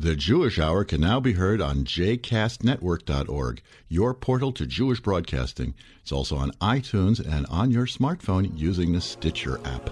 [0.00, 5.74] The Jewish Hour can now be heard on jcastnetwork.org, your portal to Jewish broadcasting.
[6.00, 9.90] It's also on iTunes and on your smartphone using the Stitcher app.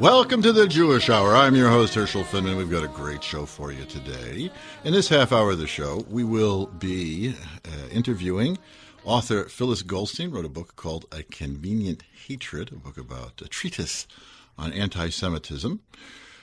[0.00, 1.36] Welcome to the Jewish Hour.
[1.36, 2.56] I'm your host, Herschel Finman.
[2.56, 4.50] We've got a great show for you today.
[4.82, 7.34] In this half hour of the show, we will be
[7.66, 8.56] uh, interviewing
[9.04, 14.06] author Phyllis Goldstein, wrote a book called A Convenient Hatred, a book about a treatise
[14.56, 15.80] on anti Semitism.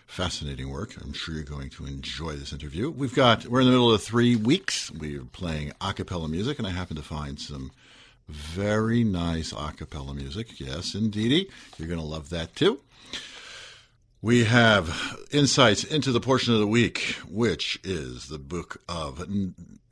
[0.05, 0.95] Fascinating work.
[1.01, 2.91] I'm sure you're going to enjoy this interview.
[2.91, 4.91] We've got, we're in the middle of three weeks.
[4.91, 7.71] We're playing a cappella music, and I happen to find some
[8.29, 10.59] very nice a cappella music.
[10.59, 11.49] Yes, indeedy.
[11.79, 12.81] You're going to love that too.
[14.22, 19.19] We have insights into the portion of the week, which is the book of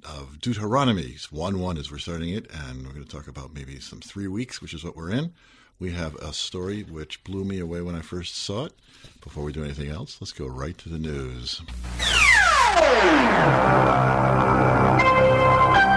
[0.04, 1.18] of Deuteronomy.
[1.30, 4.28] One one as we're starting it, and we're going to talk about maybe some three
[4.28, 5.32] weeks, which is what we're in.
[5.78, 8.74] We have a story which blew me away when I first saw it.
[9.22, 11.62] Before we do anything else, let's go right to the news.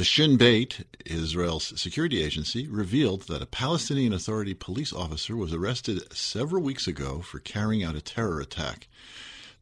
[0.00, 6.10] The Shin Bet, Israel's security agency, revealed that a Palestinian Authority police officer was arrested
[6.16, 8.88] several weeks ago for carrying out a terror attack.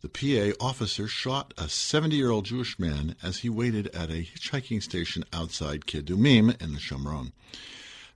[0.01, 4.23] The PA officer shot a 70 year old Jewish man as he waited at a
[4.23, 7.33] hitchhiking station outside Kedumim in the Shomron.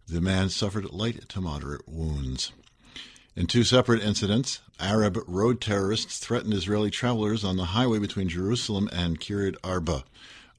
[0.06, 2.52] The man suffered light to moderate wounds.
[3.34, 8.88] In two separate incidents, Arab road terrorists threatened Israeli travelers on the highway between Jerusalem
[8.92, 10.04] and Kiryat Arba.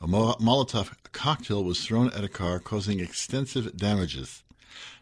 [0.03, 4.43] A Molotov cocktail was thrown at a car, causing extensive damages.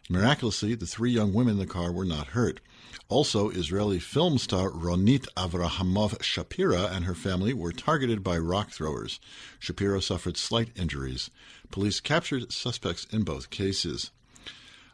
[0.08, 2.60] Miraculously, the three young women in the car were not hurt.
[3.08, 9.18] Also, Israeli film star Ronit Avrahamov Shapira and her family were targeted by rock throwers.
[9.58, 11.30] Shapira suffered slight injuries.
[11.72, 14.12] Police captured suspects in both cases.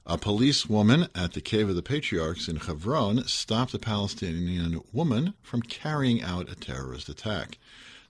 [0.06, 5.60] A policewoman at the Cave of the Patriarchs in Hebron stopped a Palestinian woman from
[5.60, 7.58] carrying out a terrorist attack.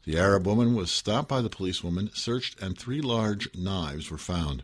[0.05, 4.63] The Arab woman was stopped by the policewoman, searched, and three large knives were found.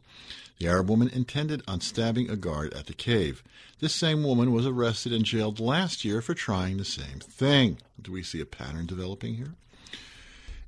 [0.59, 3.43] The Arab woman intended on stabbing a guard at the cave.
[3.81, 7.79] This same woman was arrested and jailed last year for trying the same thing.
[8.01, 9.55] Do we see a pattern developing here?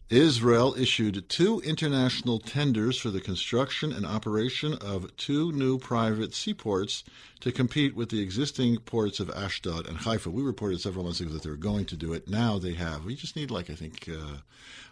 [0.08, 7.02] Israel issued two international tenders for the construction and operation of two new private seaports
[7.40, 10.30] to compete with the existing ports of Ashdod and Haifa.
[10.30, 12.28] We reported several months ago that they were going to do it.
[12.28, 13.04] Now they have.
[13.04, 14.36] We just need, like, I think, uh,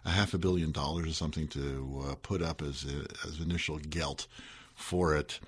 [0.05, 2.85] a half a billion dollars or something to uh, put up as,
[3.25, 4.27] as initial gelt
[4.75, 5.39] for it.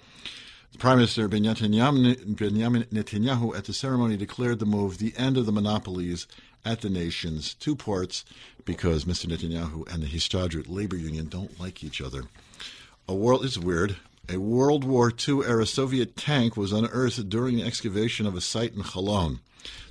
[0.79, 6.27] Prime Minister Benjamin Netanyahu at the ceremony declared the move the end of the monopolies
[6.65, 8.25] at the nation's two ports
[8.65, 9.27] because Mr.
[9.27, 12.25] Netanyahu and the Histadrut labor union don't like each other.
[13.09, 13.97] A world is weird.
[14.29, 18.75] A World War II era Soviet tank was unearthed during the excavation of a site
[18.75, 19.39] in Cholon.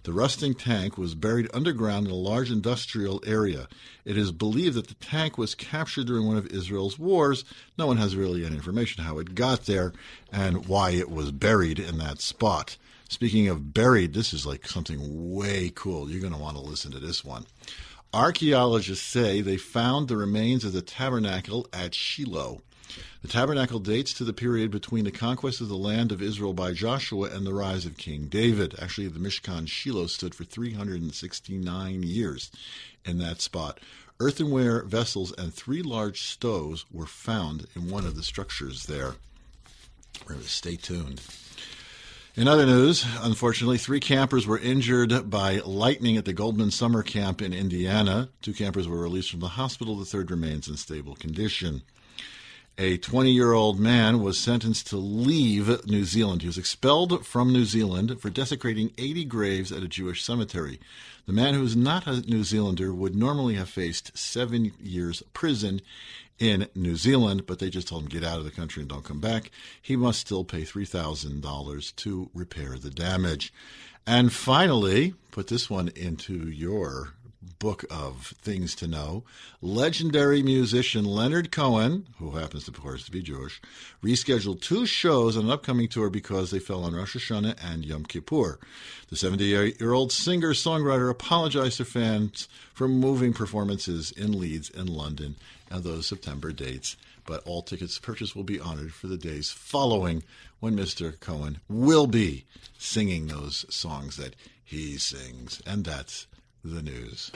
[0.03, 3.67] The rusting tank was buried underground in a large industrial area.
[4.03, 7.43] It is believed that the tank was captured during one of Israel's wars.
[7.77, 9.93] No one has really any information how it got there
[10.31, 12.77] and why it was buried in that spot.
[13.15, 16.11] Speaking of buried, this is like something way cool.
[16.11, 17.45] You're going to want to listen to this one.
[18.13, 22.61] Archaeologists say they found the remains of the tabernacle at Shiloh.
[23.21, 26.73] The tabernacle dates to the period between the conquest of the land of Israel by
[26.73, 28.75] Joshua and the rise of King David.
[28.81, 32.51] Actually, the Mishkan Shiloh stood for 369 years
[33.05, 33.79] in that spot.
[34.19, 39.15] Earthenware vessels and three large stoves were found in one of the structures there.
[40.41, 41.21] Stay tuned.
[42.37, 47.41] In other news, unfortunately, three campers were injured by lightning at the Goldman Summer Camp
[47.41, 48.27] in Indiana.
[48.41, 49.95] Two campers were released from the hospital.
[49.95, 51.83] The third remains in stable condition.
[52.77, 56.41] A 20 year old man was sentenced to leave New Zealand.
[56.41, 60.81] He was expelled from New Zealand for desecrating 80 graves at a Jewish cemetery.
[61.25, 65.79] The man who is not a New Zealander would normally have faced seven years prison
[66.37, 69.05] in New Zealand, but they just told him get out of the country and don't
[69.05, 69.51] come back.
[69.81, 73.53] He must still pay $3,000 to repair the damage.
[74.05, 77.14] And finally, put this one into your
[77.59, 79.23] book of things to know.
[79.61, 83.61] Legendary musician Leonard Cohen, who happens, of course, to be Jewish,
[84.03, 88.05] rescheduled two shows on an upcoming tour because they fell on Rosh Hashanah and Yom
[88.05, 88.59] Kippur.
[89.09, 94.89] The 78 year old singer songwriter apologized to fans for moving performances in Leeds and
[94.89, 95.35] London
[95.69, 96.97] and those September dates.
[97.25, 100.23] But all tickets purchased will be honored for the days following
[100.59, 101.19] when Mr.
[101.19, 102.45] Cohen will be
[102.77, 105.61] singing those songs that he sings.
[105.65, 106.27] And that's
[106.73, 107.31] the news.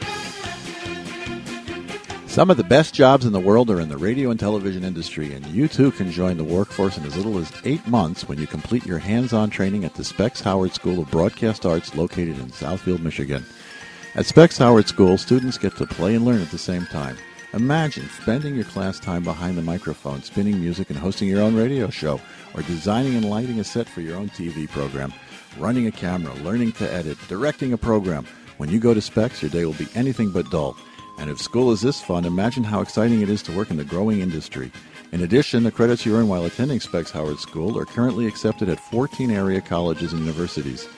[2.26, 5.34] Some of the best jobs in the world are in the radio and television industry,
[5.34, 8.48] and you too can join the workforce in as little as eight months when you
[8.48, 12.48] complete your hands on training at the Specs Howard School of Broadcast Arts located in
[12.48, 13.46] Southfield, Michigan.
[14.16, 17.18] At Specs Howard School, students get to play and learn at the same time.
[17.54, 21.90] Imagine spending your class time behind the microphone, spinning music and hosting your own radio
[21.90, 22.22] show,
[22.54, 25.14] or designing and lighting a set for your own TV program,
[25.58, 28.26] running a camera, learning to edit, directing a program.
[28.60, 30.76] When you go to Specs, your day will be anything but dull.
[31.18, 33.86] And if school is this fun, imagine how exciting it is to work in the
[33.86, 34.70] growing industry.
[35.14, 38.82] In addition, the credits you earn while attending Specs Howard School are currently accepted at
[38.92, 40.90] 14 area colleges and universities.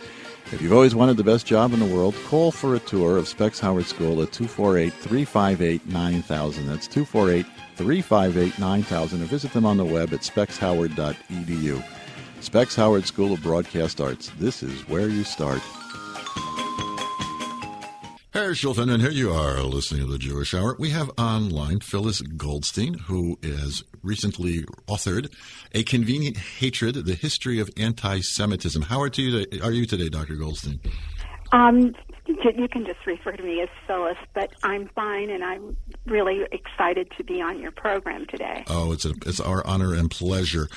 [0.52, 3.28] If you've always wanted the best job in the world, call for a tour of
[3.28, 6.66] Specs Howard School at 248 358 9000.
[6.66, 11.84] That's 248 358 9000 or visit them on the web at specshoward.edu.
[12.40, 14.32] Specs Howard School of Broadcast Arts.
[14.40, 15.62] This is where you start.
[18.42, 20.76] Herr Schulten, and here you are listening to the Jewish Hour.
[20.80, 25.32] We have online Phyllis Goldstein, who has recently authored
[25.74, 28.82] A Convenient Hatred, The History of Anti-Semitism.
[28.82, 30.38] How are you, are you today, Dr.
[30.38, 30.80] Goldstein?
[31.52, 31.94] Um,
[32.26, 35.78] you can just refer to me as Phyllis, but I'm fine, and I'm
[36.08, 38.64] really excited to be on your program today.
[38.66, 40.68] Oh, it's, a, it's our honor and pleasure.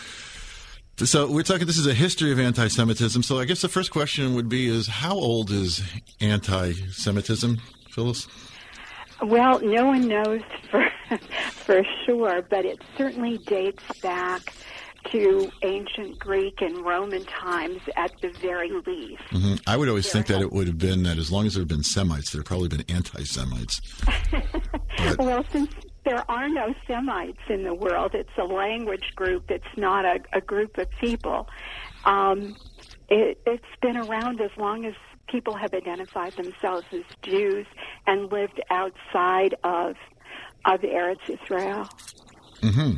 [0.96, 1.66] So we're talking.
[1.66, 3.24] This is a history of anti-Semitism.
[3.24, 5.82] So I guess the first question would be: Is how old is
[6.20, 7.60] anti-Semitism,
[7.90, 8.28] Phyllis?
[9.20, 10.86] Well, no one knows for
[11.50, 14.54] for sure, but it certainly dates back
[15.10, 19.22] to ancient Greek and Roman times at the very least.
[19.32, 19.54] Mm-hmm.
[19.66, 21.62] I would always there think that it would have been that as long as there
[21.62, 23.80] have been Semites, there have probably been anti-Semites.
[25.18, 25.70] well, since
[26.04, 28.14] there are no Semites in the world.
[28.14, 29.50] It's a language group.
[29.50, 31.48] It's not a, a group of people.
[32.04, 32.56] Um,
[33.08, 34.94] it, it's been around as long as
[35.28, 37.66] people have identified themselves as Jews
[38.06, 39.96] and lived outside of
[40.66, 41.88] of Eretz Israel.
[42.60, 42.96] Mm-hmm.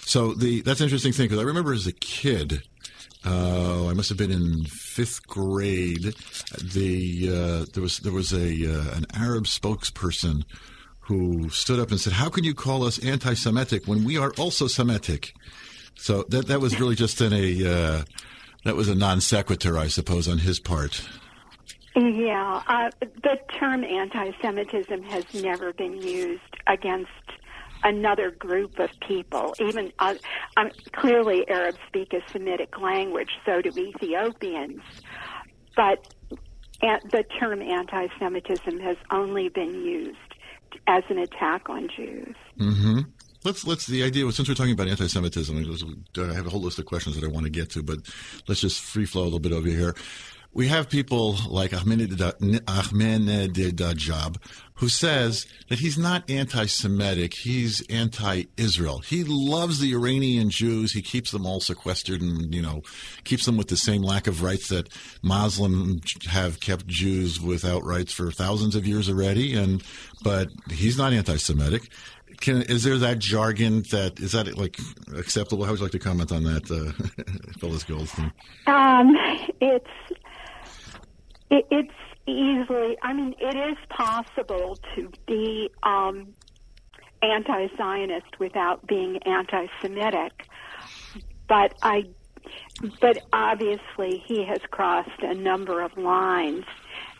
[0.00, 2.62] So the that's an interesting thing because I remember as a kid.
[3.24, 6.14] Uh, I must have been in fifth grade.
[6.62, 10.44] The uh, there was there was a uh, an Arab spokesperson
[11.08, 14.66] who stood up and said, "How can you call us anti-Semitic when we are also
[14.66, 15.34] Semitic?"
[15.96, 18.02] So that that was really just in a uh,
[18.64, 21.08] that was a non sequitur, I suppose, on his part.
[21.96, 27.10] Yeah, uh, the term anti-Semitism has never been used against
[27.82, 29.54] another group of people.
[29.58, 30.14] Even uh,
[30.58, 34.82] um, clearly, Arabs speak a Semitic language, so do Ethiopians,
[35.74, 36.14] but.
[36.80, 40.27] the term anti-Semitism has only been used
[40.86, 42.34] as an attack on Jews.
[42.58, 43.00] Mm-hmm.
[43.44, 46.86] Let's let's the idea since we're talking about anti-Semitism, I have a whole list of
[46.86, 47.98] questions that I want to get to, but
[48.48, 49.94] let's just free flow a little bit over here.
[50.52, 52.36] We have people like Ahmadinejad
[54.74, 59.00] who says that he's not anti-Semitic, he's anti-Israel.
[59.00, 60.92] He loves the Iranian Jews.
[60.92, 62.82] He keeps them all sequestered and, you know,
[63.24, 64.88] keeps them with the same lack of rights that
[65.22, 69.54] Muslims have kept Jews without rights for thousands of years already.
[69.54, 69.82] And,
[70.22, 71.90] but he's not anti-Semitic.
[72.40, 74.78] Can, is there that jargon that is that like
[75.16, 75.64] acceptable?
[75.64, 76.92] How would you like to comment on that, uh,
[77.58, 78.32] Phyllis Goldstein?
[78.68, 79.16] Um,
[79.60, 79.90] it's
[81.50, 81.92] it, it's
[82.26, 82.96] easily.
[83.02, 86.34] I mean, it is possible to be um,
[87.22, 90.46] anti-Zionist without being anti-Semitic,
[91.48, 92.04] but I.
[93.00, 96.64] But obviously, he has crossed a number of lines,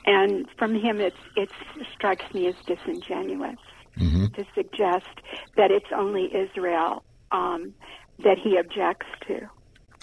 [0.07, 1.51] and from him, it's it
[1.93, 3.59] strikes me as disingenuous
[3.99, 4.27] mm-hmm.
[4.27, 5.11] to suggest
[5.57, 7.75] that it's only Israel um,
[8.21, 9.49] that he objects to.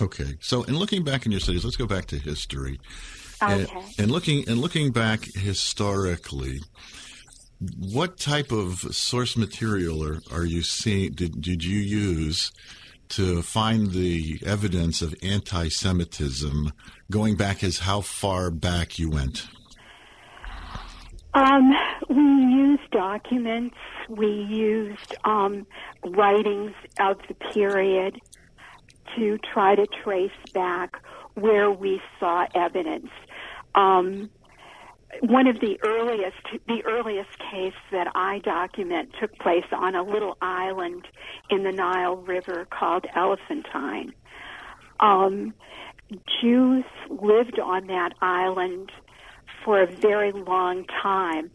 [0.02, 2.80] Okay, so in looking back in your studies, let's go back to history.
[3.52, 3.72] Okay.
[3.74, 6.60] And, and looking and looking back historically,
[7.78, 11.14] what type of source material are, are you seeing?
[11.14, 12.52] Did did you use
[13.10, 16.72] to find the evidence of anti-Semitism
[17.12, 19.48] going back as how far back you went?
[21.36, 21.74] Um,
[22.10, 23.76] we used documents.
[24.10, 25.68] We used um,
[26.04, 28.20] writings of the period
[29.16, 30.98] to try to trace back
[31.36, 33.10] where we saw evidence.
[33.76, 34.30] Um,
[35.22, 40.38] one of the earliest, the earliest case that I document took place on a little
[40.42, 41.08] island
[41.50, 44.14] in the Nile River called Elephantine.
[45.00, 45.54] Um,
[46.42, 48.92] Jews lived on that island
[49.64, 51.52] for a very long time.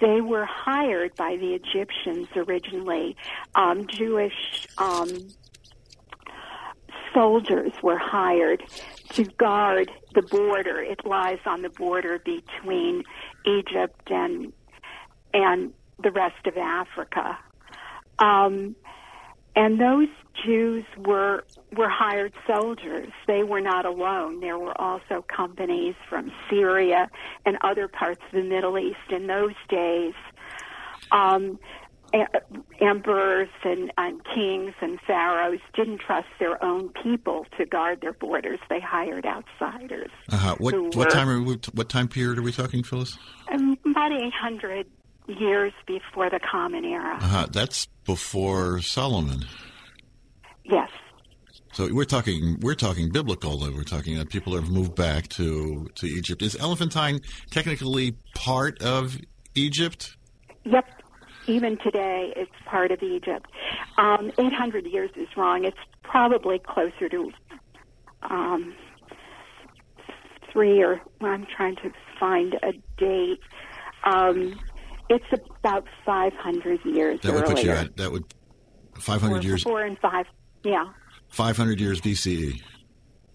[0.00, 3.16] They were hired by the Egyptians originally.
[3.54, 5.08] Um, Jewish um,
[7.12, 8.62] soldiers were hired
[9.12, 10.80] to guard the border.
[10.80, 13.04] It lies on the border between
[13.46, 14.52] Egypt and
[15.34, 17.38] and the rest of Africa.
[18.18, 18.76] Um,
[19.54, 20.08] and those
[20.44, 21.44] Jews were
[21.76, 23.08] were hired soldiers.
[23.26, 24.40] They were not alone.
[24.40, 27.10] There were also companies from Syria
[27.44, 30.14] and other parts of the Middle East in those days.
[31.10, 31.58] Um,
[32.80, 38.58] emperors and, and kings and pharaohs didn't trust their own people to guard their borders.
[38.68, 40.10] They hired outsiders.
[40.30, 40.56] Uh-huh.
[40.58, 43.16] What what were, time are we, what time period are we talking, Phyllis?
[43.50, 44.86] Um, about eight hundred
[45.26, 47.16] years before the Common Era.
[47.16, 47.46] Uh-huh.
[47.50, 49.44] That's before Solomon.
[50.64, 50.90] Yes.
[51.72, 53.56] So we're talking we're talking biblical.
[53.56, 53.72] Though.
[53.72, 56.42] We're talking that people have moved back to to Egypt.
[56.42, 59.18] Is Elephantine technically part of
[59.54, 60.16] Egypt?
[60.64, 60.84] Yep.
[61.46, 63.46] Even today, it's part of Egypt.
[63.98, 65.64] Um, 800 years is wrong.
[65.64, 67.32] It's probably closer to
[68.22, 68.74] um,
[70.52, 73.40] three or I'm trying to find a date.
[74.04, 74.58] Um,
[75.08, 77.54] it's about 500 years That would earlier.
[77.56, 78.24] put you at that would
[78.98, 80.26] 500 four, years Four and five.
[80.64, 80.84] Yeah.
[81.30, 82.60] 500 years BCE.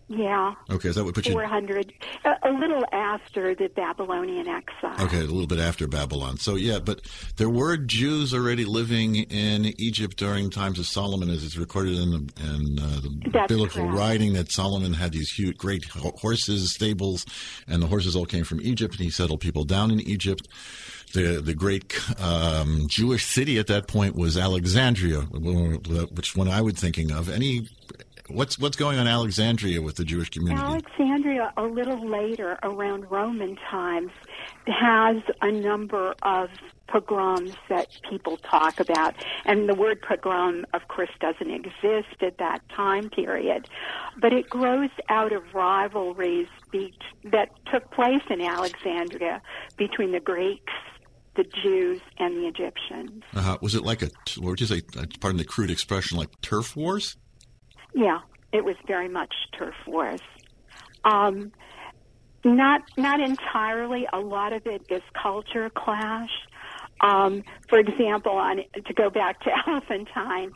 [0.10, 0.54] Yeah.
[0.70, 1.94] Okay, so that would put you 400.
[2.24, 4.96] A, little after the Babylonian exile.
[5.06, 6.38] Okay, a little bit after Babylon.
[6.38, 7.02] So yeah, but
[7.36, 12.12] there were Jews already living in Egypt during times of Solomon, as it's recorded in
[12.12, 13.98] the, in, uh, the That's biblical correct.
[13.98, 17.26] writing that Solomon had these huge, great horses, stables,
[17.68, 20.48] and the horses all came from Egypt, and he settled people down in Egypt.
[21.14, 26.78] The the great um, Jewish city at that point was Alexandria, which one I would
[26.78, 27.30] thinking of.
[27.30, 27.70] Any
[28.30, 30.66] what's what's going on in Alexandria with the Jewish community?
[30.66, 34.12] Alexandria, a little later, around Roman times,
[34.68, 36.50] has a number of
[36.88, 39.14] pogroms that people talk about.
[39.46, 43.68] And the word pogrom, of course, doesn't exist at that time period.
[44.20, 46.94] But it grows out of rivalries be-
[47.26, 49.42] that took place in Alexandria
[49.78, 50.74] between the Greeks,
[51.36, 53.24] the Jews, and the Egyptians.
[53.36, 56.40] Uh, was it like a, what would you say, uh, pardon the crude expression, like
[56.42, 57.18] turf wars?
[57.98, 58.20] Yeah,
[58.54, 60.22] it was very much turf wars.
[61.04, 61.52] Um,
[62.46, 64.08] not not entirely.
[64.14, 66.30] A lot of it is culture clash.
[67.02, 70.52] Um, for example, on to go back to Elephantine,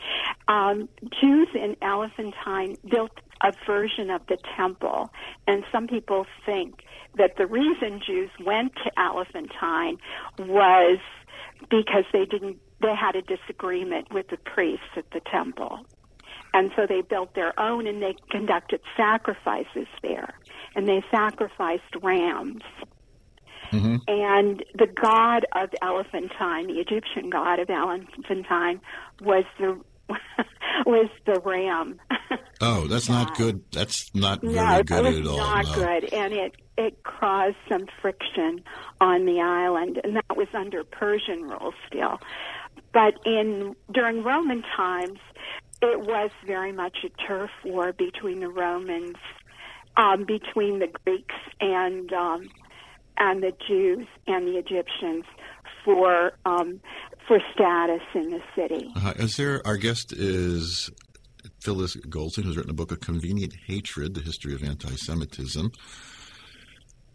[0.48, 0.88] um,
[1.19, 3.12] Jews in Elephantine built
[3.43, 5.10] a version of the temple,
[5.48, 6.83] and some people think
[7.17, 9.98] that the reason Jews went to Elephantine
[10.38, 11.00] was
[11.71, 15.79] because they didn't they had a disagreement with the priests at the temple.
[16.53, 20.34] And so they built their own and they conducted sacrifices there.
[20.75, 22.62] And they sacrificed rams.
[23.72, 23.98] Mm-hmm.
[24.08, 28.81] And the god of Elephantine, the Egyptian god of Elephantine,
[29.22, 29.79] was the
[30.86, 32.00] was the ram.
[32.63, 33.63] Oh, that's not good.
[33.72, 35.38] That's not very no, good that was at all.
[35.38, 35.74] not no.
[35.74, 38.63] good, and it it caused some friction
[39.00, 42.20] on the island, and that was under Persian rule still.
[42.93, 45.17] But in during Roman times,
[45.81, 49.15] it was very much a turf war between the Romans,
[49.97, 52.50] um, between the Greeks and um,
[53.17, 55.25] and the Jews and the Egyptians
[55.83, 56.79] for um,
[57.27, 58.91] for status in the city.
[58.95, 59.65] Uh, is there?
[59.65, 60.89] Our guest is
[61.61, 65.71] Phyllis Goldstein, who's written a book of Convenient Hatred: The History of Anti-Semitism.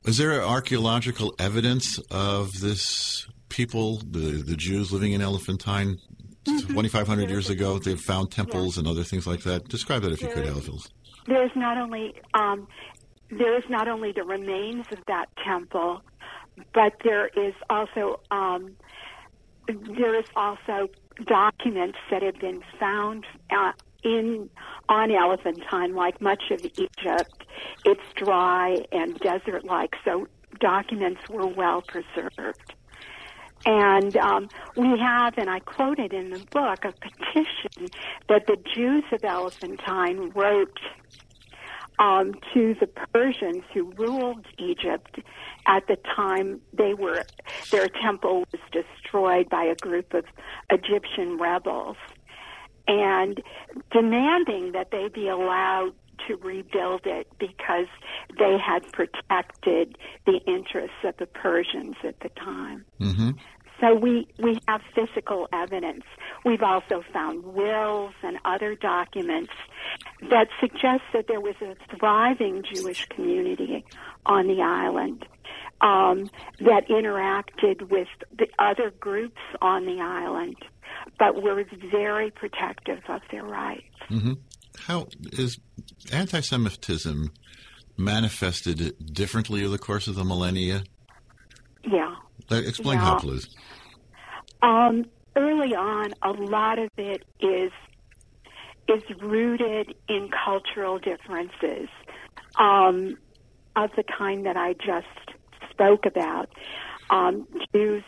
[0.05, 5.99] Is there archaeological evidence of this people, the the Jews living in Elephantine,
[6.89, 7.79] five hundred years ago?
[7.79, 9.69] They've found temples and other things like that.
[9.69, 10.89] Describe that if you could, There- Phyllis.
[11.27, 12.69] There's not only um,
[13.31, 16.03] there is not only the remains of that temple,
[16.73, 18.77] but there is also um,
[19.67, 20.89] there is also
[21.25, 23.73] documents that have been found uh,
[24.05, 24.49] in
[24.89, 27.45] on Elephantine, like much of Egypt.
[27.85, 30.29] It's dry and desert-like, so
[30.61, 32.66] documents were well preserved.
[33.67, 37.89] And um, we have, and I quoted in the book, a petition
[38.29, 40.79] that the Jews of Elephantine wrote
[41.99, 45.19] um, to the Persians who ruled Egypt
[45.67, 47.25] at the time they were
[47.73, 50.25] their temple was destroyed by a group of
[50.71, 51.97] Egyptian rebels,
[52.87, 53.43] and
[53.91, 55.93] demanding that they be allowed
[56.27, 57.87] to rebuild it because
[58.39, 62.85] they had protected the interests of the Persians at the time.
[63.01, 63.31] Mm-hmm.
[63.81, 66.05] So we, we have physical evidence.
[66.45, 69.53] We've also found wills and other documents
[70.31, 73.85] that suggest that there was a thriving Jewish community
[74.25, 75.27] on the island
[75.81, 76.31] um,
[76.61, 80.57] that interacted with the other groups on the island,
[81.19, 83.85] but were very protective of their rights.
[84.11, 84.35] Mm-hmm.
[84.87, 85.59] How is
[86.13, 87.33] anti-Semitism
[87.97, 90.85] manifested differently over the course of the millennia?
[91.85, 92.15] Yeah.
[92.51, 93.49] Explain how, please.
[94.63, 97.73] Um, early on, a lot of it is
[98.89, 101.89] is rooted in cultural differences
[102.57, 103.19] um,
[103.75, 105.07] of the kind that I just
[105.71, 106.49] spoke about.
[107.11, 108.05] Um, Jews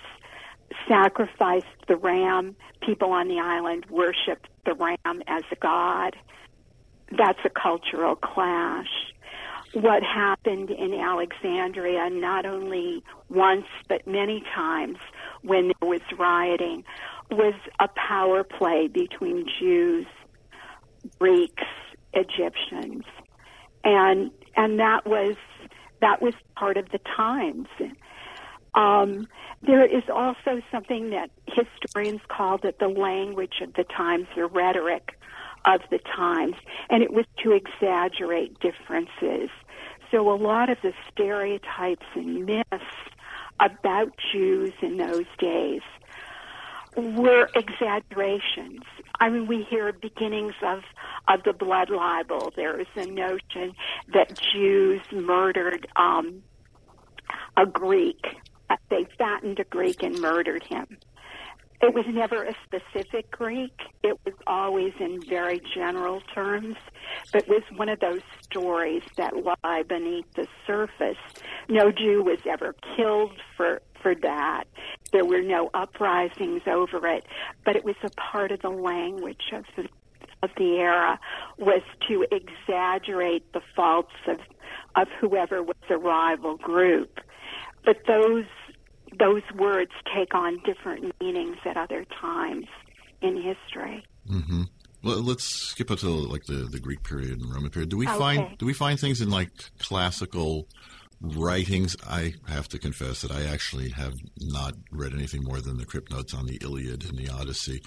[0.89, 2.57] sacrificed the ram.
[2.81, 6.17] People on the island worshipped the ram as a god.
[7.17, 8.87] That's a cultural clash.
[9.75, 14.99] What happened in Alexandria, not only once but many times
[15.43, 16.85] when there was rioting,
[17.31, 20.07] was a power play between Jews,
[21.19, 21.65] Greeks,
[22.15, 23.05] Egyptians,
[23.85, 25.37] and and that was
[26.01, 27.69] that was part of the times.
[28.75, 29.29] Um,
[29.63, 35.18] there is also something that historians called it the language of the times, the rhetoric
[35.65, 36.55] of the times,
[36.91, 39.51] and it was to exaggerate differences.
[40.11, 42.85] So a lot of the stereotypes and myths
[43.61, 45.83] about Jews in those days
[46.97, 48.83] were exaggerations.
[49.21, 50.83] I mean, we hear beginnings of
[51.29, 52.53] of the blood libel.
[52.57, 53.75] There is a notion
[54.15, 56.43] that Jews murdered um,
[57.57, 58.25] a Greek.
[58.89, 60.99] They fattened a Greek and murdered him.
[61.81, 63.81] It was never a specific Greek.
[64.03, 66.77] It was always in very general terms,
[67.33, 71.19] but was one of those stories that lie beneath the surface.
[71.69, 74.65] No Jew was ever killed for for that.
[75.13, 77.25] There were no uprisings over it,
[77.65, 79.89] but it was a part of the language of the
[80.43, 81.19] of the era
[81.59, 84.41] was to exaggerate the faults of
[84.97, 87.21] of whoever was a rival group.
[87.85, 88.47] But those
[89.19, 92.67] those words take on different meanings at other times
[93.23, 94.05] in history.
[94.29, 94.63] Mm-hmm.
[95.03, 97.89] Well, let's skip up to like the, the Greek period and Roman period.
[97.91, 98.19] Do we Okay.
[98.19, 100.67] find do we find things in like classical
[101.21, 101.97] writings?
[102.09, 106.11] I have to confess that I actually have not read anything more than the crypt
[106.11, 107.81] notes on the Iliad and the Odyssey.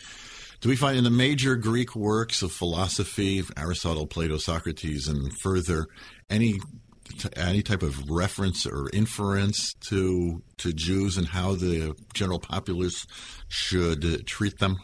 [0.62, 5.88] Do we find in the major Greek works of philosophy, Aristotle, Plato, Socrates, and further,
[6.29, 6.60] any
[7.35, 13.05] any type of reference or inference to to Jews and how the general populace
[13.47, 14.77] should uh, treat them?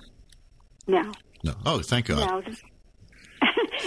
[0.88, 1.12] No.
[1.43, 1.53] No.
[1.65, 2.45] Oh, thank God.
[2.45, 2.53] No.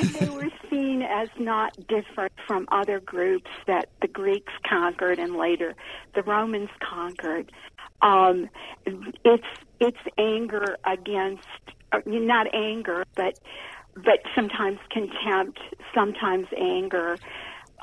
[0.21, 5.75] they were seen as not different from other groups that the Greeks conquered and later
[6.15, 7.51] the Romans conquered.
[8.03, 8.49] Um,
[9.25, 9.45] it's
[9.81, 11.47] it's anger against
[11.93, 13.39] uh, not anger, but
[13.95, 15.59] but sometimes contempt,
[15.95, 17.17] sometimes anger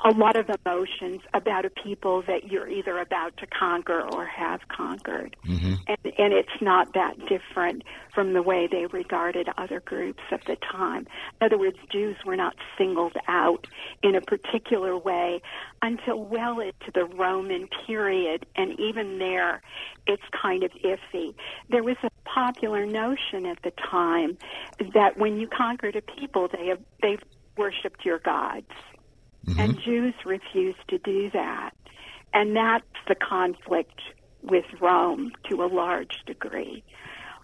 [0.04, 4.60] a lot of emotions about a people that you're either about to conquer or have
[4.68, 5.36] conquered.
[5.46, 5.74] Mm-hmm.
[5.86, 7.82] And, and it's not that different
[8.14, 11.06] from the way they regarded other groups of the time.
[11.40, 13.66] In other words, Jews were not singled out
[14.02, 15.42] in a particular way
[15.82, 19.62] until well into the Roman period, and even there,
[20.06, 21.34] it's kind of iffy.
[21.70, 24.38] There was a popular notion at the time
[24.94, 27.22] that when you conquered a people, they have, they've
[27.56, 28.66] worshipped your gods.
[29.48, 29.60] Mm-hmm.
[29.60, 31.70] And Jews refused to do that.
[32.34, 34.00] And that's the conflict
[34.42, 36.84] with Rome to a large degree,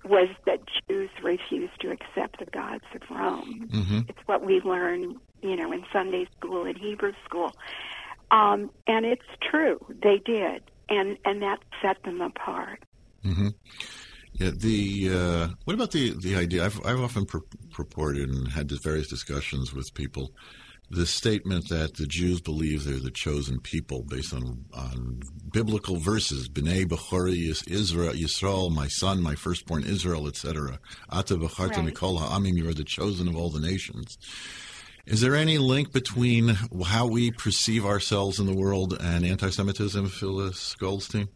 [0.05, 3.69] was that Jews refused to accept the gods of Rome.
[3.73, 3.99] Mm-hmm.
[4.09, 7.53] It's what we learn, you know, in Sunday school and Hebrew school.
[8.31, 10.63] Um, and it's true, they did.
[10.89, 12.83] And, and that set them apart.
[13.25, 13.49] Mm-hmm.
[14.35, 16.65] Yeah, the uh, what about the the idea?
[16.65, 20.33] I've I've often pur- purported and had various discussions with people
[20.95, 25.21] the statement that the Jews believe they're the chosen people based on on
[25.53, 30.79] biblical verses, B'nai Bechori Israel, Yisrael, my son, my firstborn Israel, etc.
[31.11, 31.95] Ata Becharta Right.
[31.95, 34.19] Mikol Ha'amim, you are the chosen of all the nations.
[35.07, 36.49] Is there any link between
[36.87, 41.29] how we perceive ourselves in the world and anti-Semitism, Phyllis Goldstein?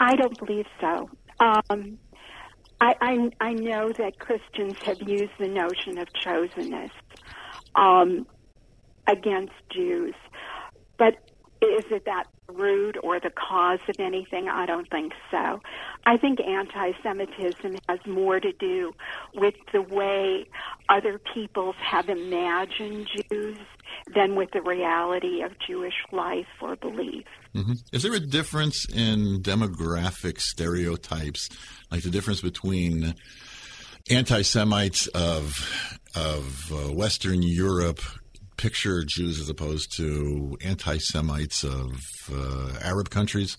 [0.00, 1.10] I don't believe so.
[1.38, 1.98] Um,
[2.80, 6.90] I, I, I know that Christians have used the notion of chosenness
[7.74, 8.26] um,
[9.12, 10.14] against Jews,
[10.98, 11.14] but
[11.62, 14.48] is it that root or the cause of anything?
[14.48, 15.60] I don't think so.
[16.04, 18.92] I think anti-Semitism has more to do
[19.34, 20.48] with the way
[20.88, 23.58] other peoples have imagined Jews
[24.14, 27.26] than with the reality of Jewish life or belief.
[27.54, 31.48] hmm Is there a difference in demographic stereotypes,
[31.90, 33.14] like the difference between
[34.10, 38.02] anti-Semites of of uh, Western Europe
[38.62, 42.00] picture Jews as opposed to anti-Semites of
[42.32, 43.58] uh, Arab countries?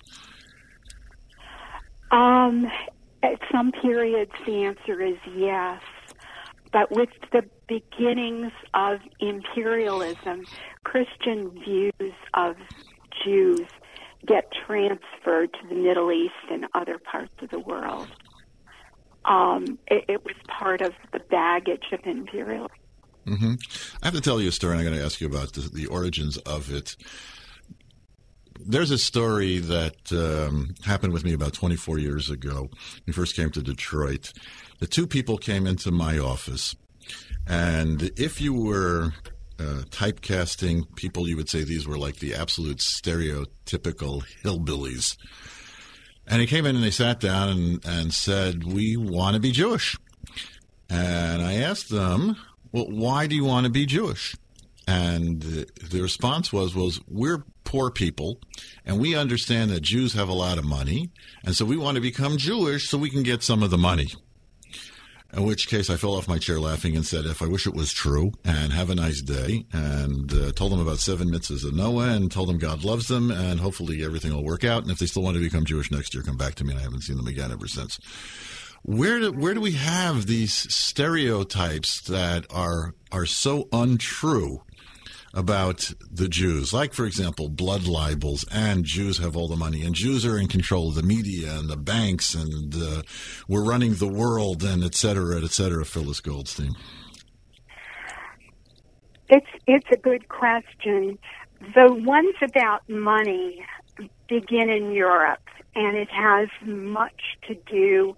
[2.09, 2.67] Um,
[3.21, 5.81] at some periods, the answer is yes.
[6.71, 10.45] But with the beginnings of imperialism,
[10.85, 12.55] Christian views of
[13.25, 13.67] Jews
[14.25, 18.07] get transferred to the Middle East and other parts of the world.
[19.25, 22.71] Um, it, it was part of the baggage of imperialism.
[23.25, 23.53] Hmm
[24.01, 25.61] I have to tell you a story, and I'm going to ask you about the,
[25.61, 26.95] the origins of it.
[28.65, 32.69] There's a story that um, happened with me about 24 years ago.
[33.05, 34.31] We first came to Detroit.
[34.79, 36.75] The two people came into my office,
[37.47, 39.13] and if you were
[39.59, 45.17] uh, typecasting people, you would say these were like the absolute stereotypical hillbillies.
[46.25, 49.51] And he came in and they sat down and, and said, We want to be
[49.51, 49.97] Jewish.
[50.89, 52.37] And I asked them,
[52.73, 54.35] Well, why do you want to be Jewish?
[54.85, 58.39] And the response was, was we're poor people,
[58.85, 61.09] and we understand that Jews have a lot of money,
[61.45, 64.09] and so we want to become Jewish so we can get some of the money.
[65.35, 67.73] In which case, I fell off my chair laughing and said, "If I wish it
[67.73, 69.65] was true." And have a nice day.
[69.71, 73.31] And uh, told them about seven mitzvahs of Noah, and told them God loves them,
[73.31, 74.83] and hopefully everything will work out.
[74.83, 76.73] And if they still want to become Jewish next year, come back to me.
[76.73, 77.99] And I haven't seen them again ever since.
[78.85, 84.63] Where do, where do we have these stereotypes that are are so untrue
[85.33, 86.73] about the Jews?
[86.73, 90.49] Like, for example, blood libels, and Jews have all the money, and Jews are in
[90.49, 93.03] control of the media and the banks, and uh,
[93.47, 95.85] we're running the world, and et cetera, et cetera.
[95.85, 96.75] Phyllis Goldstein.
[99.29, 101.17] It's it's a good question.
[101.73, 103.65] The ones about money
[104.27, 108.17] begin in Europe, and it has much to do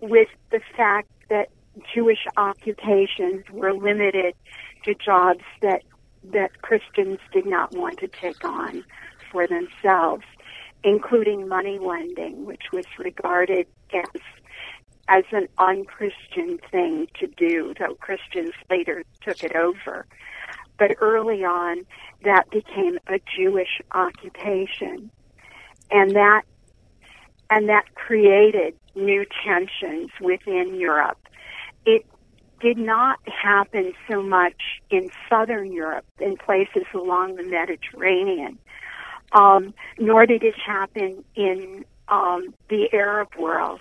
[0.00, 1.48] with the fact that
[1.94, 4.34] Jewish occupations were limited
[4.84, 5.82] to jobs that
[6.32, 8.84] that Christians did not want to take on
[9.30, 10.24] for themselves,
[10.82, 14.20] including money lending, which was regarded as
[15.08, 20.04] as an unchristian thing to do, though Christians later took it over.
[20.78, 21.86] But early on,
[22.24, 25.10] that became a Jewish occupation,
[25.90, 26.42] and that
[27.50, 31.18] and that created new tensions within Europe.
[31.84, 32.04] It
[32.60, 38.58] did not happen so much in southern Europe, in places along the Mediterranean,
[39.32, 43.80] um, nor did it happen in um, the Arab world,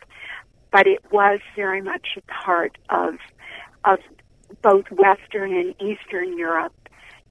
[0.71, 3.15] but it was very much a part of
[3.85, 3.99] of
[4.61, 6.73] both Western and Eastern Europe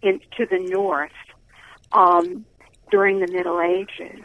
[0.03, 1.11] in, to the north
[1.91, 2.45] um,
[2.91, 4.25] during the Middle Ages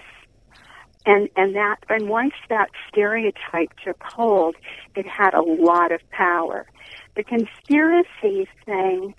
[1.10, 4.56] and and that and once that stereotype took hold,
[4.96, 6.68] it had a lot of power.
[7.16, 9.16] The conspiracy thing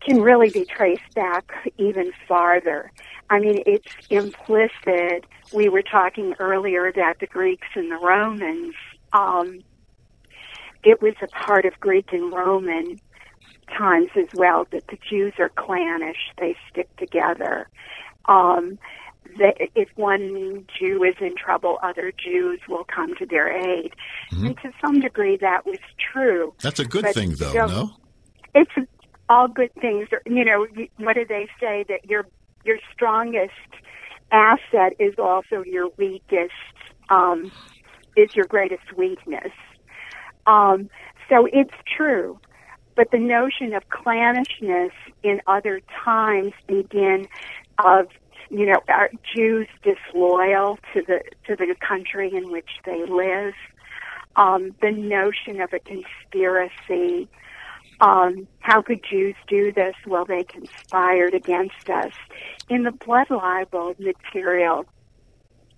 [0.00, 2.90] can really be traced back even farther.
[3.28, 5.26] I mean, it's implicit.
[5.52, 8.74] We were talking earlier about the Greeks and the Romans.
[9.12, 9.60] Um,
[10.84, 12.98] it was a part of Greek and Roman
[13.76, 17.68] times as well that the Jews are clannish; they stick together.
[18.24, 18.78] Um,
[19.36, 23.92] they, if one Jew is in trouble, other Jews will come to their aid,
[24.32, 24.46] Mhm.
[24.46, 26.54] and to some degree, that was true.
[26.62, 27.90] That's a good But thing, though, no?
[28.54, 28.72] It's
[29.28, 30.08] all good things.
[30.26, 32.26] You know, what do they say that your
[32.64, 33.52] your strongest
[34.30, 36.52] asset is also your weakest
[37.08, 37.50] um,
[38.16, 39.52] is your greatest weakness.
[40.46, 40.90] Um,
[41.28, 42.38] so it's true,
[42.96, 44.90] but the notion of clannishness
[45.22, 47.28] in other times begin
[47.84, 48.06] of
[48.50, 53.54] you know are Jews disloyal to the to the country in which they live.
[54.36, 57.28] Um, the notion of a conspiracy.
[58.00, 59.96] Um, how could Jews do this?
[60.06, 62.12] Well, they conspired against us.
[62.68, 64.84] In the blood libel material,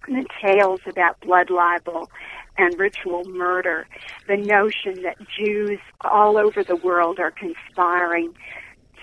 [0.07, 2.11] the tales about blood libel
[2.59, 3.87] and ritual murder,
[4.29, 8.35] the notion that Jews all over the world are conspiring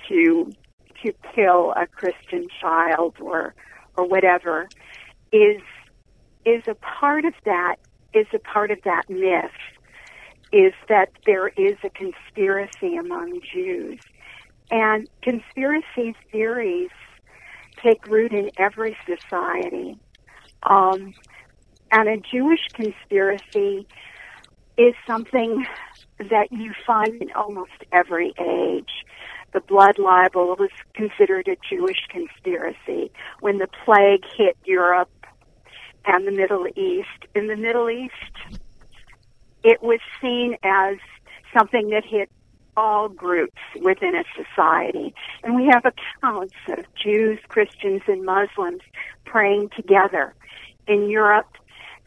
[0.10, 0.52] to
[1.04, 3.54] to kill a Christian child or
[3.96, 4.70] or whatever
[5.32, 5.62] is
[6.46, 7.78] is a part of that
[8.14, 9.52] is a part of that myth
[10.52, 14.00] is that there is a conspiracy among Jews.
[14.72, 16.90] And conspiracy theories
[17.84, 19.98] take root in every society.
[20.64, 21.14] Um,
[21.92, 23.88] and a Jewish conspiracy
[24.78, 25.66] is something
[26.20, 28.90] that you find in almost every age.
[29.58, 33.12] The blood libel was considered a Jewish conspiracy.
[33.40, 35.10] When the plague hit Europe
[36.06, 38.62] and the Middle East, in the Middle East,
[39.64, 40.98] it was seen as
[41.58, 42.30] something that hit
[42.76, 45.16] all groups within a society.
[45.42, 48.82] And we have accounts of Jews, Christians, and Muslims
[49.26, 50.36] praying together.
[50.88, 51.50] In Europe,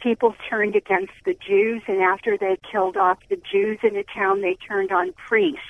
[0.00, 4.40] people turned against the Jews, and after they killed off the Jews in a town,
[4.40, 5.60] they turned on priests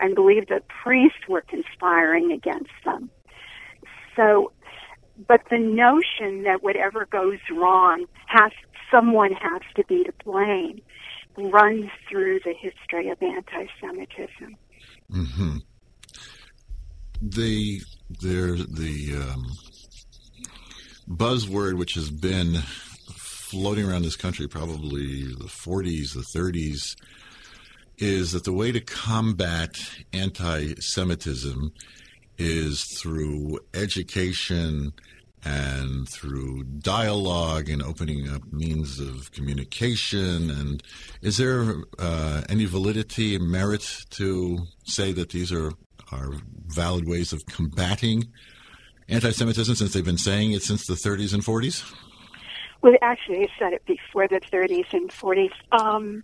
[0.00, 3.10] and believed that priests were conspiring against them.
[4.16, 4.52] So,
[5.28, 8.52] but the notion that whatever goes wrong has
[8.90, 10.80] someone has to be to blame
[11.36, 14.56] runs through the history of anti-Semitism.
[15.10, 15.56] hmm
[17.20, 17.82] The
[18.20, 19.56] there the um,
[21.08, 22.62] buzzword which has been
[23.54, 26.96] floating around this country probably the 40s, the 30s,
[27.98, 29.78] is that the way to combat
[30.12, 31.72] anti-Semitism
[32.36, 34.92] is through education
[35.44, 40.50] and through dialogue and opening up means of communication.
[40.50, 40.82] And
[41.22, 45.70] is there uh, any validity and merit to say that these are,
[46.10, 46.32] are
[46.66, 48.32] valid ways of combating
[49.08, 51.88] anti Semitism since they've been saying it since the 30s and 40s?
[52.84, 55.52] Well, actually, I said it before the 30s and 40s.
[55.72, 56.22] Um,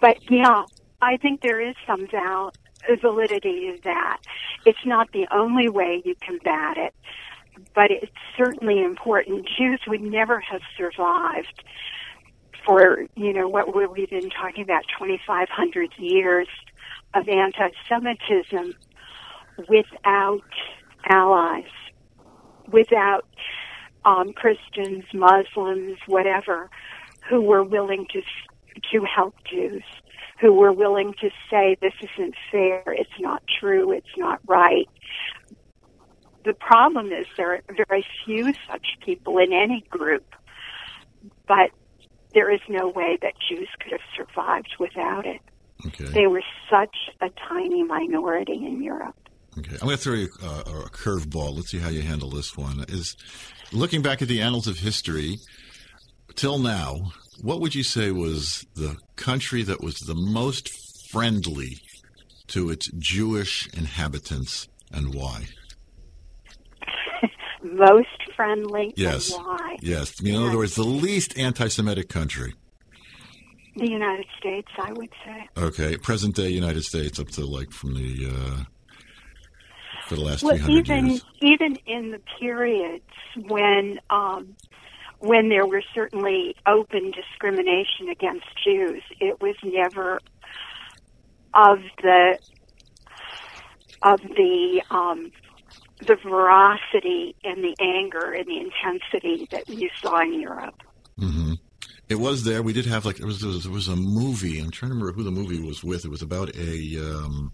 [0.00, 0.62] but yeah,
[1.02, 2.52] I think there is some val-
[3.02, 4.18] validity to that.
[4.64, 6.94] It's not the only way you combat it,
[7.74, 9.48] but it's certainly important.
[9.58, 11.64] Jews would never have survived
[12.64, 16.46] for, you know, what we've been talking about 2,500 years
[17.14, 18.72] of anti-Semitism
[19.68, 20.44] without
[21.08, 21.64] allies,
[22.70, 23.26] without
[24.08, 26.70] um, Christians, Muslims, whatever,
[27.28, 28.22] who were willing to
[28.92, 29.82] to help Jews,
[30.40, 34.88] who were willing to say this isn't fair, it's not true, it's not right.
[36.44, 40.24] The problem is there are very few such people in any group,
[41.48, 41.70] but
[42.34, 45.40] there is no way that Jews could have survived without it.
[45.86, 46.04] Okay.
[46.04, 49.16] They were such a tiny minority in Europe.
[49.58, 51.56] Okay, I'm going to throw you a, a curveball.
[51.56, 52.84] Let's see how you handle this one.
[52.88, 53.16] Is
[53.72, 55.38] looking back at the annals of history
[56.34, 60.70] till now, what would you say was the country that was the most
[61.10, 61.78] friendly
[62.48, 65.46] to its Jewish inhabitants, and why?
[67.62, 68.94] Most friendly.
[68.96, 69.34] Yes.
[69.34, 69.76] And why?
[69.82, 70.14] Yes.
[70.20, 72.54] I mean, in other words, the least anti-Semitic country.
[73.76, 75.48] The United States, I would say.
[75.56, 78.64] Okay, present day United States up to like from the uh,
[80.08, 81.24] for the last Well, 300 even years.
[81.42, 83.04] even in the periods
[83.36, 84.56] when um,
[85.20, 90.20] when there were certainly open discrimination against Jews, it was never
[91.54, 92.38] of the
[94.02, 95.30] of the um,
[96.06, 100.76] the veracity and the anger and the intensity that you saw in Europe.
[101.18, 101.54] hmm
[102.08, 102.62] It was there.
[102.62, 104.60] We did have like there was, there was there was a movie.
[104.60, 106.04] I'm trying to remember who the movie was with.
[106.04, 107.52] It was about a um,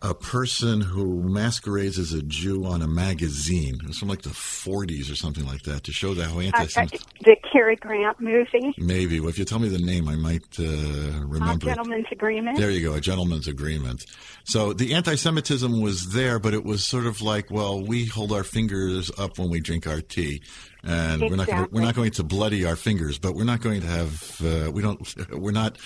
[0.00, 3.80] a person who masquerades as a Jew on a magazine.
[3.82, 6.38] It was from like the 40s or something like that to show that how Uh,
[6.38, 7.00] uh, anti-Semitic.
[7.24, 9.18] the Cary Grant movie, Maybe.
[9.18, 11.66] Well, if you tell me the name, I might uh, uh, remember.
[11.66, 11.74] it.
[11.74, 12.58] Gentleman's Agreement.
[12.58, 14.06] There you go, a gentleman's agreement.
[14.44, 18.44] So the anti-Semitism was there, but it was sort of like, well, we hold our
[18.44, 20.42] fingers up when we drink our tea,
[20.84, 23.80] and we're not gonna, we're not going to bloody our fingers, but we're not going
[23.80, 25.76] to have uh, we don't we're not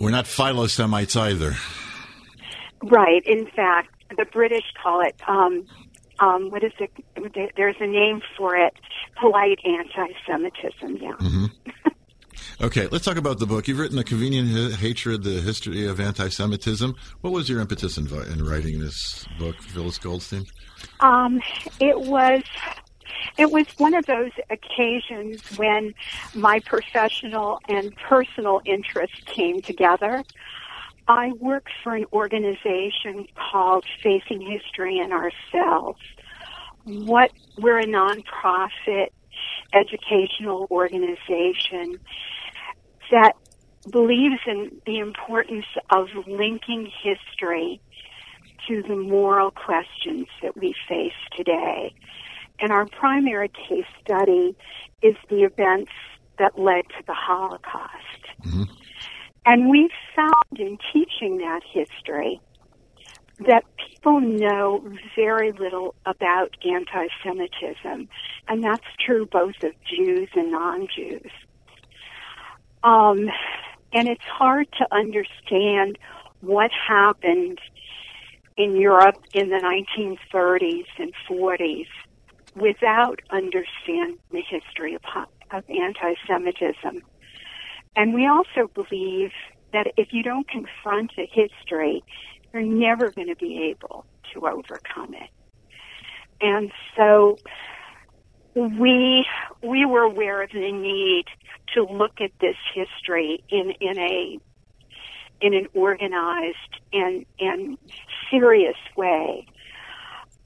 [0.00, 1.54] we're not philo Semites either.
[2.82, 3.22] Right.
[3.24, 5.66] In fact, the British call it, um,
[6.18, 6.90] um, what is it?
[7.56, 8.74] There's a name for it,
[9.20, 10.96] polite anti-Semitism.
[11.00, 11.12] Yeah.
[11.18, 11.46] hmm
[12.60, 13.68] Okay, let's talk about the book.
[13.68, 16.94] You've written a convenient H- hatred: the history of anti-Semitism.
[17.20, 20.46] What was your impetus in, in writing this book, Phyllis Goldstein?
[21.00, 21.40] Um,
[21.80, 22.42] it was
[23.36, 25.94] it was one of those occasions when
[26.34, 30.24] my professional and personal interests came together.
[31.08, 36.00] I work for an organization called Facing History and Ourselves.
[36.84, 39.08] What we're a nonprofit
[39.72, 42.00] educational organization
[43.10, 43.32] that
[43.88, 47.80] believes in the importance of linking history
[48.66, 51.94] to the moral questions that we face today.
[52.58, 54.56] And our primary case study
[55.02, 55.92] is the events
[56.38, 57.92] that led to the Holocaust.
[58.42, 58.62] Mm-hmm.
[59.46, 62.40] And we found in teaching that history
[63.46, 64.82] that people know
[65.14, 68.08] very little about anti Semitism,
[68.48, 71.30] and that's true both of Jews and non Jews.
[72.82, 73.28] Um,
[73.92, 75.98] and it's hard to understand
[76.40, 77.60] what happened
[78.56, 81.86] in Europe in the 1930s and 40s
[82.56, 85.02] without understanding the history of,
[85.52, 87.02] of anti Semitism.
[87.96, 89.32] And we also believe
[89.72, 92.04] that if you don't confront a history,
[92.52, 95.30] you're never going to be able to overcome it.
[96.40, 97.38] And so
[98.54, 99.26] we
[99.62, 101.24] we were aware of the need
[101.74, 104.38] to look at this history in in a
[105.40, 107.78] in an organized and and
[108.30, 109.46] serious way.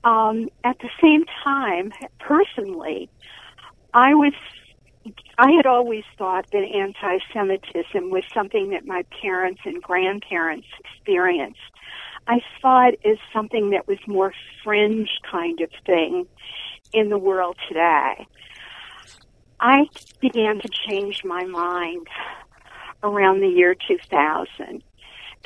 [0.02, 3.10] Um, at the same time, personally,
[3.92, 4.32] I was
[5.38, 11.58] I had always thought that anti-Semitism was something that my parents and grandparents experienced.
[12.26, 14.32] I saw it as something that was more
[14.62, 16.26] fringe kind of thing
[16.92, 18.26] in the world today.
[19.58, 19.88] I
[20.20, 22.06] began to change my mind
[23.02, 24.82] around the year 2000,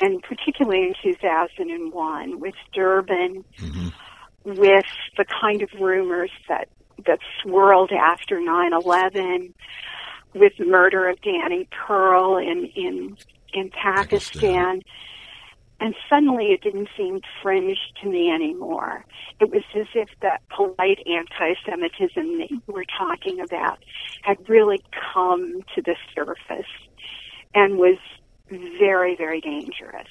[0.01, 3.87] and particularly in 2001 with Durban, mm-hmm.
[4.43, 4.85] with
[5.17, 6.67] the kind of rumors that
[7.05, 9.53] that swirled after 9/11,
[10.33, 13.17] with the murder of Danny Pearl in in
[13.53, 14.81] in Pakistan.
[15.77, 19.03] And suddenly it didn't seem fringe to me anymore.
[19.41, 23.83] It was as if that polite anti-Semitism that you were talking about
[24.21, 24.81] had really
[25.13, 26.71] come to the surface
[27.53, 27.97] and was
[28.49, 30.07] very, very dangerous.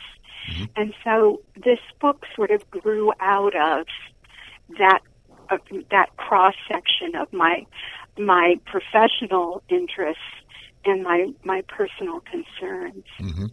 [0.50, 0.64] Mm-hmm.
[0.76, 3.87] And so this book sort of grew out of
[4.78, 5.00] that
[5.50, 7.66] of that cross section of my
[8.18, 10.22] my professional interests
[10.85, 13.04] and my my personal concerns.
[13.18, 13.46] hmm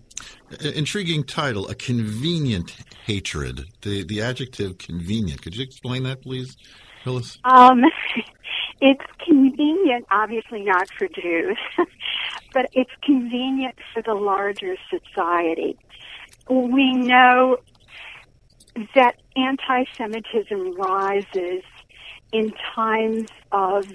[0.75, 2.75] Intriguing title: A convenient
[3.05, 3.65] hatred.
[3.81, 5.41] The the adjective convenient.
[5.41, 6.57] Could you explain that, please,
[7.03, 7.37] Phyllis?
[7.45, 7.83] Um,
[8.81, 11.57] it's convenient, obviously not for Jews,
[12.53, 15.77] but it's convenient for the larger society.
[16.49, 17.57] We know
[18.95, 21.63] that anti-Semitism rises
[22.31, 23.85] in times of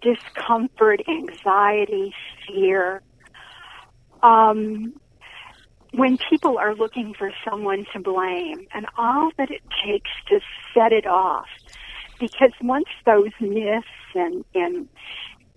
[0.00, 2.14] discomfort, anxiety,
[2.46, 3.02] fear.
[4.22, 4.94] Um,
[5.92, 10.40] when people are looking for someone to blame, and all that it takes to
[10.72, 11.46] set it off,
[12.18, 14.88] because once those myths and and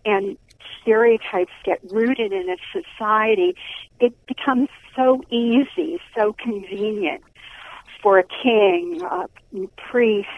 [0.05, 0.37] and
[0.81, 3.55] stereotypes get rooted in a society,
[3.99, 7.23] it becomes so easy, so convenient
[8.01, 9.27] for a king, a
[9.75, 10.29] priest,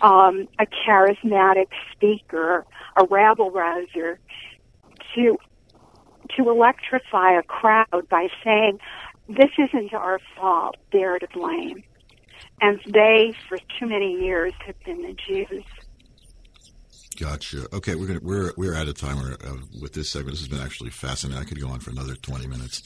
[0.00, 4.18] um, a charismatic speaker, a rabble rouser,
[5.14, 5.38] to
[6.36, 8.80] to electrify a crowd by saying,
[9.28, 11.84] "This isn't our fault; they're to blame."
[12.60, 15.64] And they, for too many years, have been the Jews.
[17.18, 17.66] Gotcha.
[17.72, 20.32] Okay, we're gonna, we're we're out of time uh, with this segment.
[20.32, 21.40] This has been actually fascinating.
[21.40, 22.82] I could go on for another twenty minutes.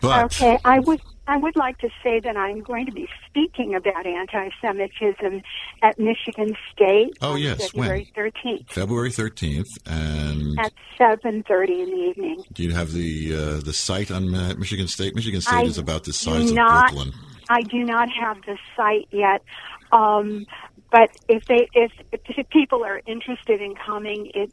[0.00, 3.74] But okay, I would I would like to say that I'm going to be speaking
[3.74, 5.42] about anti-Semitism
[5.82, 7.18] at Michigan State.
[7.20, 12.44] Oh, on yes, February 13th February thirteenth, and at 7:30 in the evening.
[12.52, 15.14] do you have the uh, the site on uh, Michigan State?
[15.14, 17.12] Michigan State I is about the size of Brooklyn.
[17.50, 19.42] I do not have the site yet.
[19.90, 20.46] Um,
[20.90, 24.52] but if they if, if people are interested in coming, it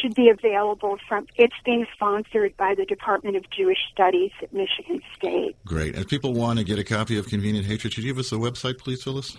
[0.00, 1.26] should be available from.
[1.36, 5.56] It's being sponsored by the Department of Jewish Studies at Michigan State.
[5.64, 5.96] Great.
[5.96, 8.36] If people want to get a copy of Convenient Hatred, should you give us a
[8.36, 9.36] website, please, Phyllis?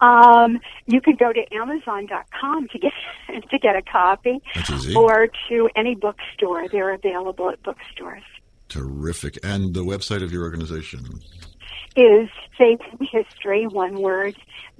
[0.00, 2.92] Um, you could go to Amazon.com to get
[3.50, 4.94] to get a copy, That's easy.
[4.94, 6.68] or to any bookstore.
[6.70, 8.22] They're available at bookstores.
[8.68, 9.38] Terrific.
[9.44, 11.04] And the website of your organization?
[11.96, 12.28] Is
[12.58, 14.34] faith and history one word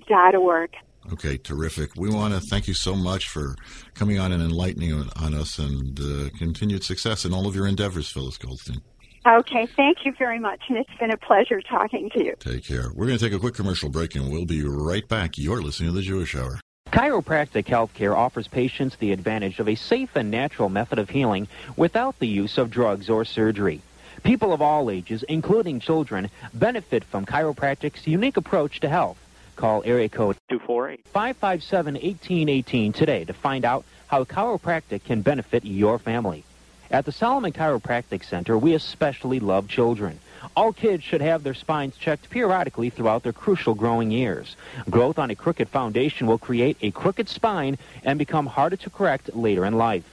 [0.08, 0.70] dot org.
[1.12, 1.90] Okay, terrific.
[1.96, 3.56] We want to thank you so much for
[3.94, 7.66] coming on and enlightening on, on us and uh, continued success in all of your
[7.66, 8.80] endeavors, Phyllis Goldstein.
[9.26, 12.34] Okay, thank you very much, and it's been a pleasure talking to you.
[12.40, 12.90] Take care.
[12.94, 15.38] We're going to take a quick commercial break and we'll be right back.
[15.38, 16.60] You're listening to The Jewish Hour.
[16.92, 22.18] Chiropractic healthcare offers patients the advantage of a safe and natural method of healing without
[22.18, 23.80] the use of drugs or surgery.
[24.22, 29.18] People of all ages, including children, benefit from chiropractic's unique approach to health.
[29.56, 36.44] Call area code 248-557-1818 today to find out how chiropractic can benefit your family.
[36.90, 40.20] At the Solomon Chiropractic Center, we especially love children.
[40.54, 44.56] All kids should have their spines checked periodically throughout their crucial growing years.
[44.90, 49.34] Growth on a crooked foundation will create a crooked spine and become harder to correct
[49.34, 50.04] later in life.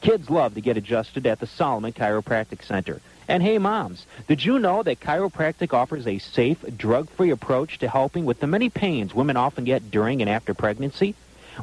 [0.00, 3.00] Kids love to get adjusted at the Solomon Chiropractic Center.
[3.30, 8.24] And hey, moms, did you know that chiropractic offers a safe, drug-free approach to helping
[8.24, 11.14] with the many pains women often get during and after pregnancy?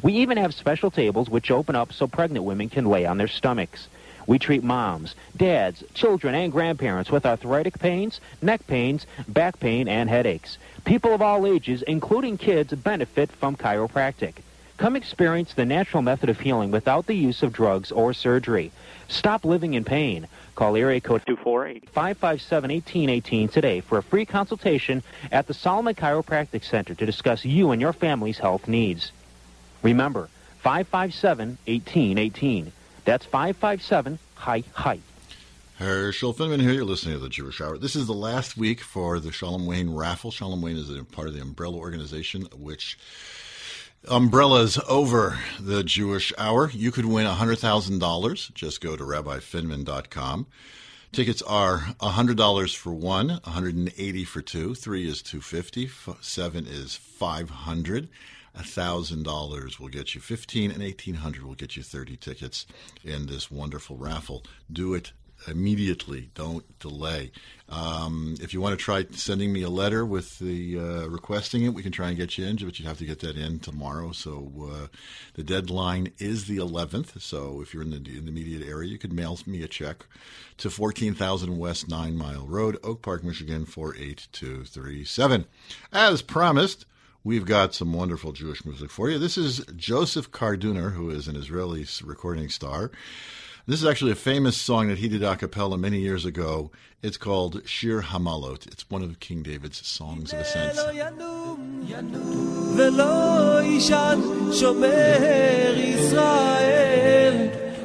[0.02, 3.28] We even have special tables which open up so pregnant women can lay on their
[3.28, 3.90] stomachs.
[4.28, 10.10] We treat moms, dads, children, and grandparents with arthritic pains, neck pains, back pain, and
[10.10, 10.58] headaches.
[10.86, 14.36] People of all ages, including kids, benefit from chiropractic.
[14.78, 18.72] Come experience the natural method of healing without the use of drugs or surgery.
[19.10, 20.28] Stop living in pain.
[20.58, 27.06] Call area code 248-557-1818 today for a free consultation at the Solomon Chiropractic Center to
[27.06, 29.12] discuss you and your family's health needs.
[29.84, 30.30] Remember,
[30.66, 32.72] 557-1818.
[33.06, 35.00] That's 557 hi hi.
[35.78, 36.72] Herschel Finman here.
[36.72, 37.78] You're listening to the Jewish Hour.
[37.78, 40.32] This is the last week for the Shalom Wayne raffle.
[40.32, 42.98] Shalom Wayne is a part of the umbrella organization, which
[44.10, 46.70] umbrellas over the Jewish Hour.
[46.72, 48.54] You could win $100,000.
[48.54, 50.48] Just go to rabbifinman.com.
[51.12, 55.90] Tickets are $100 for one, 180 for two, three is 250,
[56.22, 58.10] seven is 500.
[58.58, 62.66] $1,000 will get you 15 and 1800 will get you 30 tickets
[63.04, 64.44] in this wonderful raffle.
[64.72, 65.12] Do it
[65.48, 66.30] immediately.
[66.34, 67.32] Don't delay.
[67.70, 71.74] Um, if you want to try sending me a letter with the uh, requesting it,
[71.74, 74.12] we can try and get you in, but you'd have to get that in tomorrow.
[74.12, 74.88] So uh,
[75.34, 77.22] the deadline is the 11th.
[77.22, 80.06] So if you're in the, in the immediate area, you could mail me a check
[80.58, 85.46] to 14,000 West Nine Mile Road, Oak Park, Michigan 48237.
[85.92, 86.86] As promised.
[87.24, 89.20] We've got some wonderful Jewish music for you.
[89.20, 92.90] This is Joseph Karduner, who is an Israeli recording star.
[93.67, 96.71] This is actually a famous song that he did a cappella many years ago.
[97.03, 98.67] It's called Shir Hamalot.
[98.67, 100.79] It's one of King David's songs of ascent.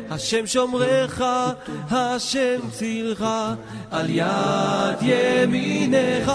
[0.10, 1.22] השם שומרך,
[1.92, 3.26] השם צילך,
[3.92, 6.32] על יד ימינך.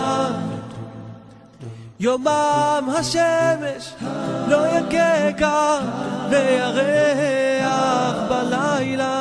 [2.00, 3.92] יומם השמש
[4.48, 5.80] לא יככה
[6.30, 9.15] וירח בלילה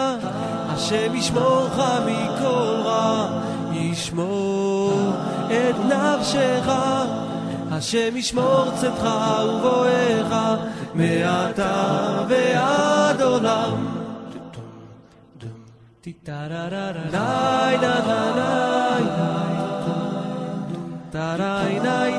[0.86, 3.40] השם ישמורך מכל רע
[3.72, 5.12] ישמור
[5.46, 6.72] את נפשך.
[7.70, 9.08] השם ישמור צאתך
[9.44, 10.58] ובואך
[10.94, 13.86] מעתה ועד עולם.
[21.82, 22.18] ניי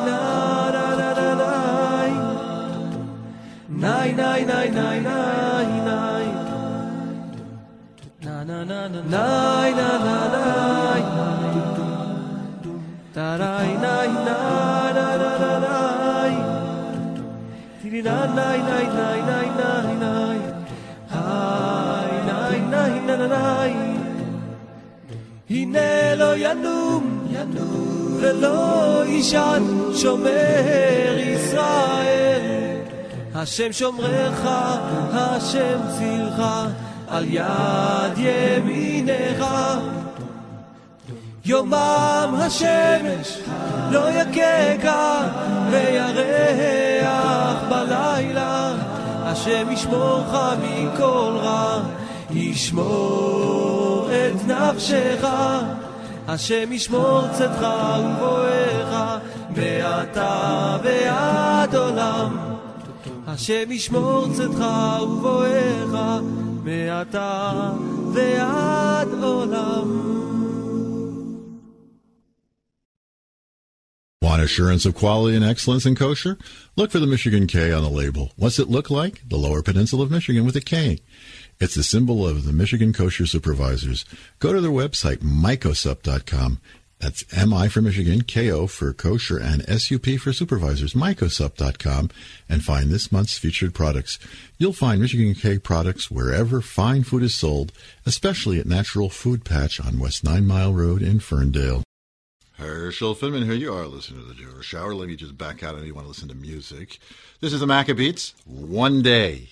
[8.67, 11.03] nai na na nai
[13.15, 14.39] tarai nai na
[14.97, 16.35] na na na nai
[17.81, 20.39] tiri na nai nai nai nai nai nai
[21.15, 23.73] hai nai nai na na nai
[25.51, 27.05] הנה לא ינום
[28.21, 29.63] ולא יישן
[29.95, 32.43] שומר ישראל
[33.35, 34.41] השם שומרך,
[35.13, 36.43] השם צילך,
[37.08, 39.46] על יד ימינך.
[41.46, 43.38] יומם השמש
[43.92, 45.28] לא יככה
[45.72, 48.74] וירח בלילה.
[49.24, 51.80] השם ישמורך מכל רע,
[52.32, 55.28] ישמור את נפשך.
[56.28, 57.68] השם ישמור צאתך
[58.00, 59.20] ובואך
[59.56, 62.38] מעתה ועד עולם.
[63.28, 64.66] השם ישמור צאתך
[65.02, 66.22] ובואך
[66.68, 67.74] מעתה
[68.14, 69.90] ועד עולם.
[74.22, 76.38] Want assurance of quality and excellence in kosher?
[76.76, 78.34] Look for the Michigan K on the label.
[78.36, 79.16] What's it look like?
[79.34, 81.00] The Lower Peninsula of Michigan with a K.
[81.62, 84.04] It's the symbol of the Michigan Kosher Supervisors.
[84.40, 86.60] Go to their website, mikosup.com,
[87.00, 92.10] that's MI for Michigan, KO for kosher, and SUP for supervisors, mikosup.com,
[92.50, 94.18] and find this month's featured products.
[94.58, 97.72] You'll find Michigan K products wherever fine food is sold,
[98.06, 101.84] especially at Natural Food Patch on West Nine Mile Road in Ferndale.
[102.58, 104.96] Herschel Finman, here you are listening to the Jewish Hour.
[104.96, 105.76] Let me just back out.
[105.76, 106.98] I know you want to listen to music.
[107.40, 108.34] This is the Maccabeats.
[108.46, 109.50] One day.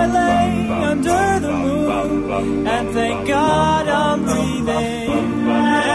[0.00, 0.48] I lay
[0.90, 5.10] under the moon and thank God I'm breathing.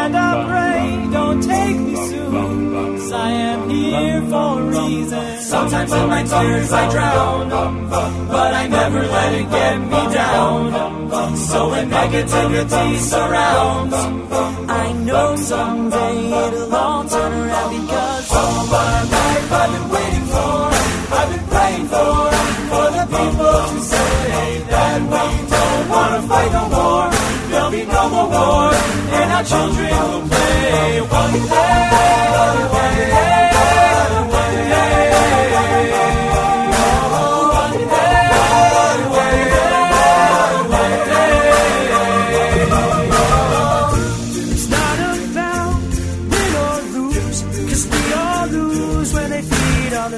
[0.02, 0.84] And I pray,
[1.18, 5.26] don't take me soon, 'cause I am here for a reason.
[5.54, 7.50] Sometimes in my tears I drown,
[8.36, 10.60] but I never let it get me down.
[11.50, 13.97] So when negativity surrounds,
[14.84, 18.26] I know someday it'll all turn around because
[29.39, 31.47] our children will play one day,
[32.39, 33.79] one day, one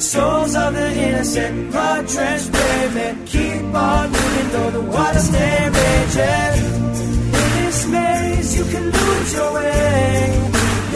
[0.02, 1.72] souls of the innocent.
[1.72, 6.81] Blood drenched brave men keep on moving though the water stay raging.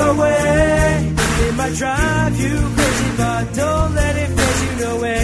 [0.05, 1.13] Your way.
[1.45, 4.71] It might drive you crazy, but don't let it phase you.
[4.85, 5.19] No way,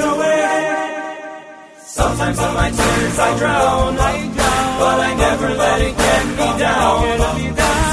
[0.00, 0.40] no way.
[1.98, 3.96] Sometimes on my tears I drown,
[4.80, 6.98] but I never let it get me down.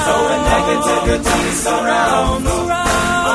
[0.05, 2.47] So when negativity surrounds,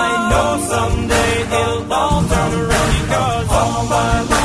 [0.04, 4.37] I know someday it'll all turn around because all my life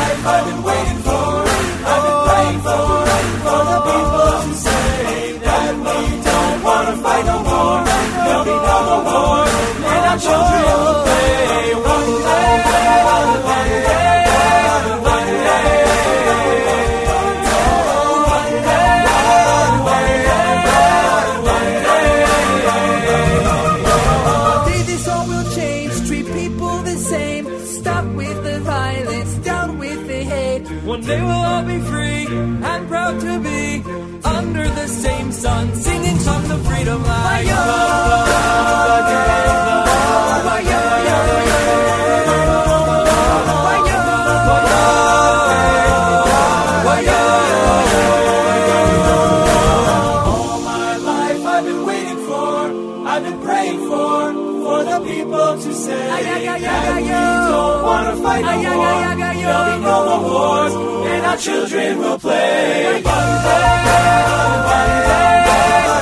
[34.25, 37.92] under the same sun, singing songs of freedom like
[58.61, 60.73] There'll be no more wars,
[61.11, 63.01] and our children will play.
[63.03, 63.83] One day,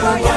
[0.04, 0.31] one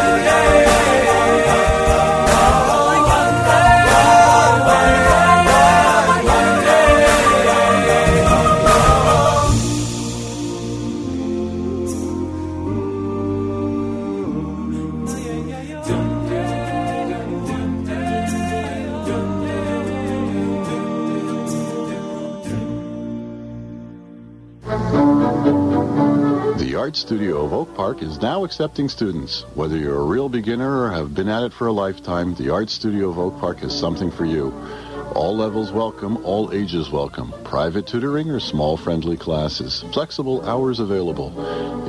[27.04, 29.42] Studio of Oak Park is now accepting students.
[29.54, 32.70] Whether you're a real beginner or have been at it for a lifetime, the Art
[32.70, 34.54] Studio of Oak Park has something for you.
[35.14, 37.34] All levels welcome, all ages welcome.
[37.44, 39.84] Private tutoring or small friendly classes.
[39.92, 41.28] Flexible hours available.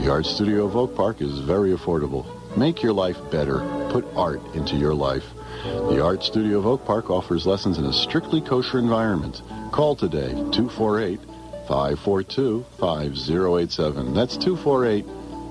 [0.01, 2.26] The Art Studio of Oak Park is very affordable.
[2.57, 3.59] Make your life better.
[3.91, 5.24] Put art into your life.
[5.63, 9.43] The Art Studio of Oak Park offers lessons in a strictly kosher environment.
[9.72, 11.22] Call today, 248
[11.68, 14.13] 542 5087.
[14.13, 15.05] That's 248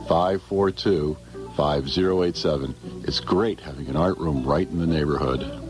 [0.09, 1.17] 542
[1.57, 2.75] 5087.
[3.07, 5.61] It's great having an art room right in the neighborhood.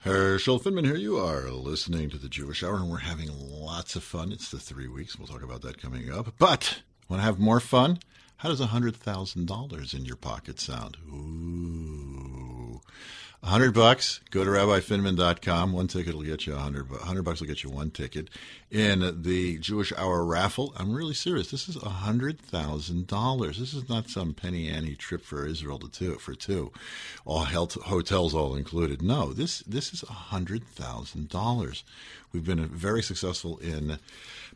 [0.00, 4.02] Herschel Finman, here you are listening to the Jewish Hour, and we're having lots of
[4.02, 4.32] fun.
[4.32, 5.18] It's the three weeks.
[5.18, 6.34] We'll talk about that coming up.
[6.38, 7.98] But want to have more fun?
[8.38, 10.96] How does $100,000 in your pocket sound?
[11.06, 12.19] Ooh.
[13.42, 14.20] A hundred bucks.
[14.30, 15.72] Go to rabbifinman.com.
[15.72, 16.92] One ticket will get you a hundred.
[16.92, 18.28] A hundred bucks will get you one ticket
[18.70, 20.74] in the Jewish Hour raffle.
[20.76, 21.50] I'm really serious.
[21.50, 23.58] This is a hundred thousand dollars.
[23.58, 26.70] This is not some penny ante trip for Israel to two for two,
[27.24, 29.00] all health, hotels all included.
[29.00, 31.82] No, this this is a hundred thousand dollars.
[32.32, 33.98] We've been very successful in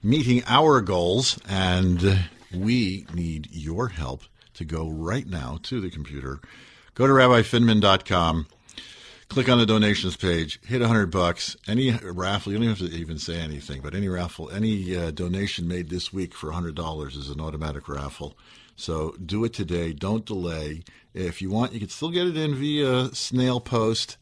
[0.03, 4.25] meeting our goals, and we need your help
[4.55, 6.41] to go right now to the computer.
[6.95, 8.47] Go to rabbifinman.com
[9.29, 11.57] click on the donations page, hit a hundred bucks.
[11.67, 15.69] Any raffle, you don't have to even say anything, but any raffle, any uh, donation
[15.69, 18.37] made this week for a hundred dollars is an automatic raffle.
[18.77, 19.93] So do it today.
[19.93, 20.83] Don't delay.
[21.13, 24.17] If you want, you can still get it in via snail post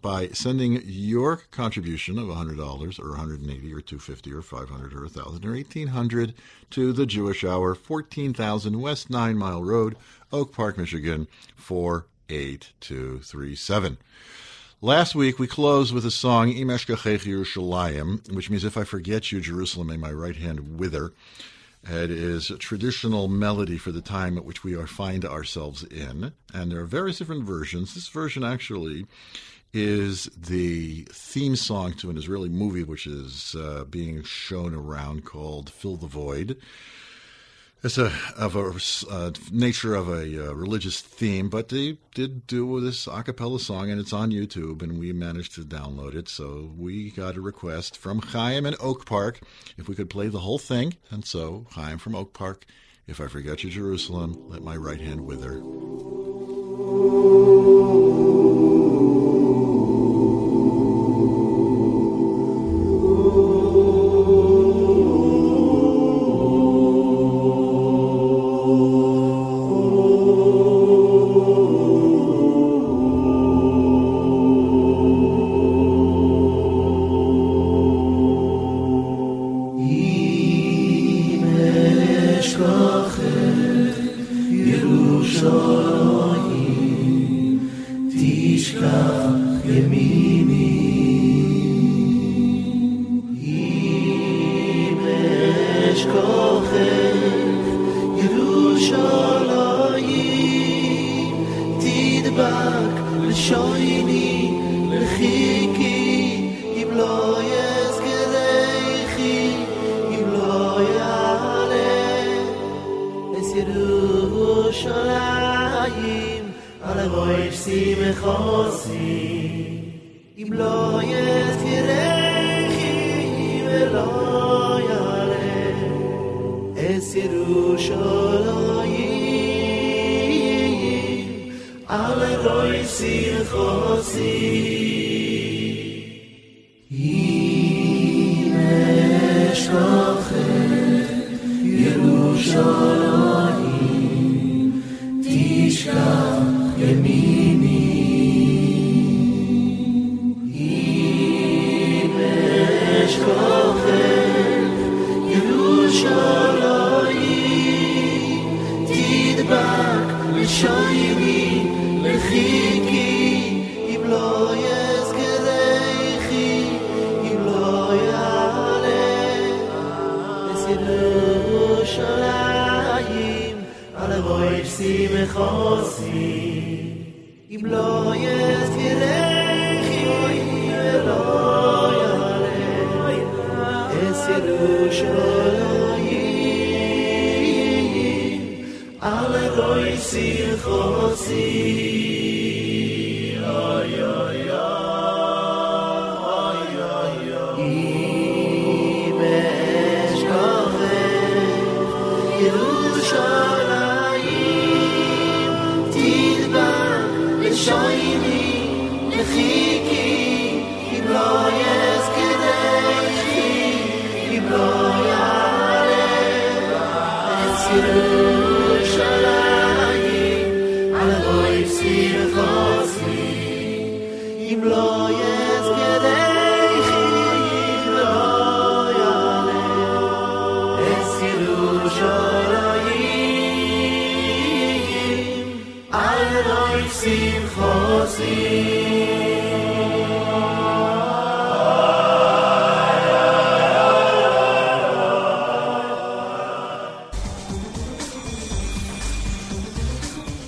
[0.00, 2.58] by sending your contribution of $100
[2.98, 6.34] or 180 or 250 or 500 or 1000 or 1800
[6.70, 9.96] to the Jewish Hour 14000 West 9 Mile Road,
[10.32, 11.28] Oak Park, Michigan
[12.32, 13.98] 48237.
[14.80, 19.30] Last week we closed with a song Im Eshkachech Yerushalayim, which means if I forget
[19.30, 21.12] you, Jerusalem, may my right hand wither.
[21.84, 26.32] It is a traditional melody for the time at which we are, find ourselves in,
[26.54, 27.94] and there are various different versions.
[27.94, 29.04] This version actually
[29.74, 35.68] is the theme song to an Israeli movie which is uh, being shown around called
[35.68, 36.56] "Fill the Void."
[37.84, 38.78] It's a of a
[39.10, 43.90] uh, nature of a uh, religious theme, but they did do this a cappella song,
[43.90, 46.28] and it's on YouTube, and we managed to download it.
[46.28, 49.40] So we got a request from Chaim in Oak Park
[49.76, 52.66] if we could play the whole thing, and so Chaim from Oak Park,
[53.08, 55.60] if I forget you, Jerusalem, let my right hand wither.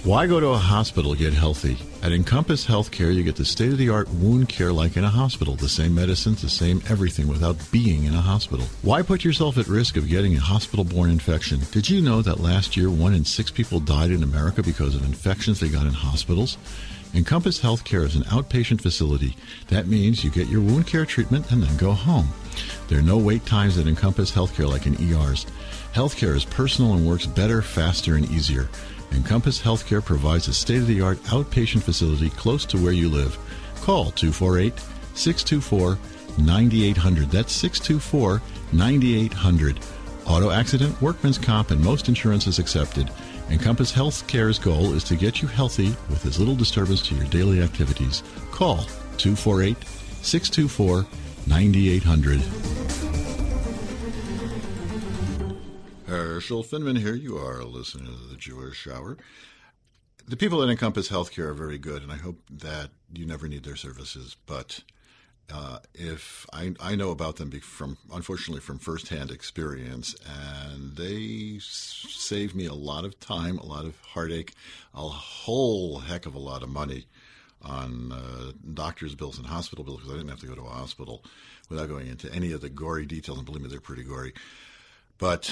[0.05, 1.79] Why go to a hospital get healthy?
[2.03, 5.09] At Encompass Healthcare, you get the state of the art wound care like in a
[5.09, 5.57] hospital.
[5.57, 8.67] The same medicines, the same everything without being in a hospital.
[8.83, 11.61] Why put yourself at risk of getting a hospital borne infection?
[11.73, 15.05] Did you know that last year one in six people died in America because of
[15.05, 16.59] infections they got in hospitals?
[17.15, 19.37] Encompass Healthcare is an outpatient facility.
[19.69, 22.29] That means you get your wound care treatment and then go home.
[22.89, 25.47] There are no wait times at Encompass Healthcare like in ERs.
[25.93, 28.69] Healthcare is personal and works better, faster, and easier.
[29.13, 33.39] Encompass Healthcare provides a state of the art outpatient facility close to where you live.
[33.77, 34.75] Call 248
[35.15, 35.99] 624
[36.45, 37.31] 9800.
[37.31, 38.43] That's 624
[38.73, 39.79] 9800.
[40.27, 43.09] Auto accident, workman's comp, and most insurances accepted.
[43.51, 47.63] Encompass Healthcare's goal is to get you healthy with as little disturbance to your daily
[47.63, 48.23] activities.
[48.51, 48.79] Call
[49.19, 49.77] 248
[50.23, 51.07] 624
[51.47, 52.41] 9800.
[56.07, 57.15] Herschel Finman here.
[57.15, 59.19] You are listening to the Jewish Hour.
[60.27, 63.65] The people at Encompass Healthcare are very good, and I hope that you never need
[63.65, 64.37] their services.
[64.47, 64.81] But
[65.53, 72.55] uh, if I, I know about them from, unfortunately, from firsthand experience, and they save
[72.55, 74.55] me a lot of time, a lot of heartache,
[74.95, 77.07] a whole heck of a lot of money
[77.63, 80.69] on uh, doctor's bills and hospital bills because I didn't have to go to a
[80.69, 81.25] hospital
[81.69, 83.39] without going into any of the gory details.
[83.39, 84.35] And believe me, they're pretty gory.
[85.19, 85.51] But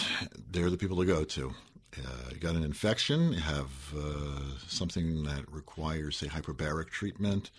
[0.50, 1.54] they're the people to go to.
[1.96, 7.50] Uh, you got an infection, have uh, something that requires, say, hyperbaric treatment,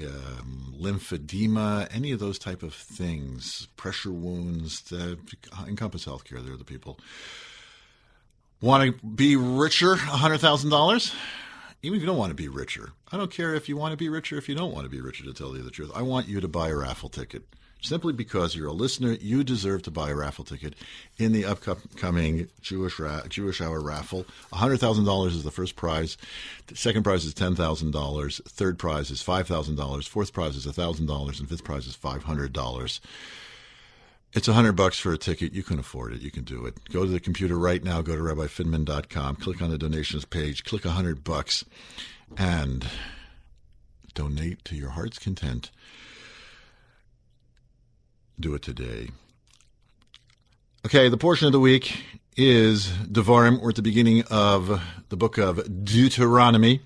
[0.00, 5.18] um, lymphedema, any of those type of things, pressure wounds, that
[5.66, 6.44] encompass healthcare.
[6.44, 6.98] They're the people.
[8.60, 11.14] Want to be richer, $100,000?
[11.82, 12.92] Even if you don't want to be richer.
[13.12, 15.00] I don't care if you want to be richer, if you don't want to be
[15.00, 15.90] richer, to tell you the truth.
[15.94, 17.42] I want you to buy a raffle ticket
[17.84, 20.74] simply because you're a listener, you deserve to buy a raffle ticket
[21.18, 24.24] in the upcoming Jewish ra- Jewish Hour raffle.
[24.52, 26.16] $100,000 is the first prize.
[26.66, 28.44] The second prize is $10,000.
[28.44, 30.08] Third prize is $5,000.
[30.08, 31.38] Fourth prize is $1,000.
[31.38, 33.00] And fifth prize is $500.
[34.32, 35.52] It's a hundred bucks for a ticket.
[35.52, 36.20] You can afford it.
[36.20, 36.74] You can do it.
[36.90, 38.02] Go to the computer right now.
[38.02, 39.36] Go to rabbifinman.com.
[39.36, 40.64] Click on the donations page.
[40.64, 41.64] Click a hundred bucks,
[42.36, 42.84] and
[44.12, 45.70] donate to your heart's content
[48.38, 49.08] do it today.
[50.86, 52.04] Okay, the portion of the week
[52.36, 53.60] is Devarim.
[53.60, 56.80] We're at the beginning of the book of Deuteronomy,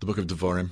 [0.00, 0.70] the book of Devarim.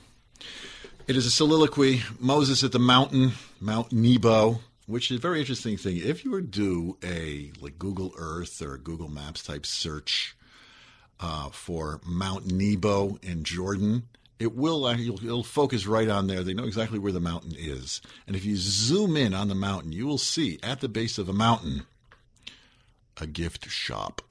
[1.09, 2.03] It is a soliloquy.
[2.19, 5.97] Moses at the mountain, Mount Nebo, which is a very interesting thing.
[5.97, 10.37] If you were to do a like Google Earth or Google Maps type search
[11.19, 14.05] uh, for Mount Nebo in Jordan,
[14.39, 16.43] it will uh, it'll focus right on there.
[16.43, 19.93] They know exactly where the mountain is, and if you zoom in on the mountain,
[19.93, 21.83] you will see at the base of a mountain
[23.19, 24.23] a gift shop.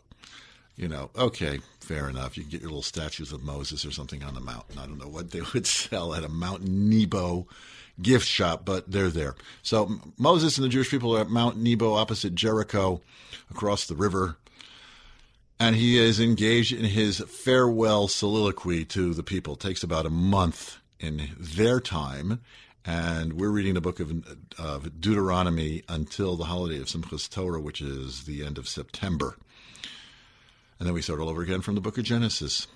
[0.76, 2.36] You know, okay, fair enough.
[2.36, 4.78] You can get your little statues of Moses or something on the mountain.
[4.78, 7.48] I don't know what they would sell at a Mount Nebo
[8.02, 9.36] gift shop, but they're there.
[9.64, 13.02] So Moses and the Jewish people are at Mount Nebo opposite Jericho,
[13.50, 14.38] across the river
[15.60, 19.54] and he is engaged in his farewell soliloquy to the people.
[19.54, 22.42] It takes about a month in their time,
[22.86, 24.12] and we're reading the book of,
[24.60, 29.38] of Deuteronomy until the holiday of Simchas Torah, which is the end of September.
[30.80, 32.68] And then we start all over again from the book of Genesis.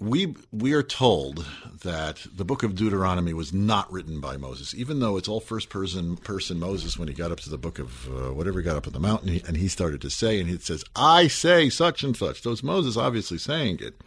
[0.00, 1.44] We we are told
[1.82, 5.68] that the book of Deuteronomy was not written by Moses, even though it's all first
[5.68, 8.76] person person Moses when he got up to the book of uh, whatever he got
[8.76, 12.02] up on the mountain and he started to say, and he says, "I say such
[12.02, 14.00] and such." So it's Moses obviously saying it,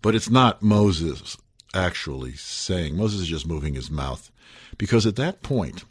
[0.00, 1.36] but it's not Moses
[1.74, 2.96] actually saying.
[2.96, 4.32] Moses is just moving his mouth,
[4.78, 5.84] because at that point,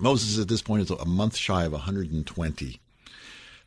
[0.00, 2.80] Moses at this point is a month shy of 120,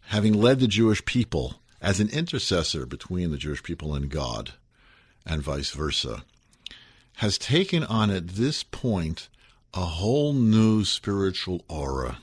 [0.07, 4.53] having led the Jewish people as an intercessor between the Jewish people and God,
[5.23, 6.23] and vice versa,
[7.17, 9.29] has taken on at this point
[9.71, 12.17] a whole new spiritual aura.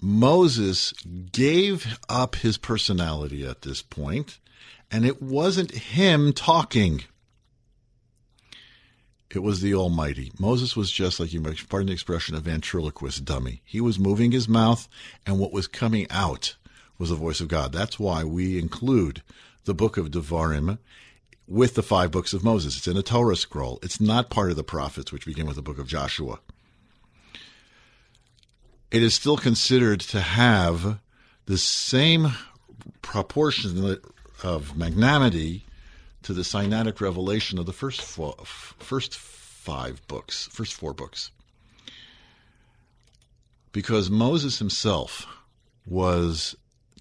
[0.00, 0.92] Moses
[1.32, 4.38] gave up his personality at this point,
[4.90, 7.02] and it wasn't him talking.
[9.30, 10.32] It was the Almighty.
[10.38, 13.60] Moses was just like you pardon the expression, a ventriloquist dummy.
[13.66, 14.88] He was moving his mouth,
[15.26, 16.56] and what was coming out
[16.98, 17.72] was the voice of God.
[17.72, 19.22] That's why we include
[19.64, 20.78] the book of Devarim
[21.46, 22.76] with the five books of Moses.
[22.76, 23.78] It's in a Torah scroll.
[23.82, 26.40] It's not part of the prophets, which begin with the book of Joshua.
[28.90, 30.98] It is still considered to have
[31.46, 32.32] the same
[33.02, 33.98] proportion
[34.42, 35.64] of magnanimity
[36.22, 41.30] to the Sinaitic revelation of the first four, first five books, first four books.
[43.72, 45.26] Because Moses himself
[45.86, 46.56] was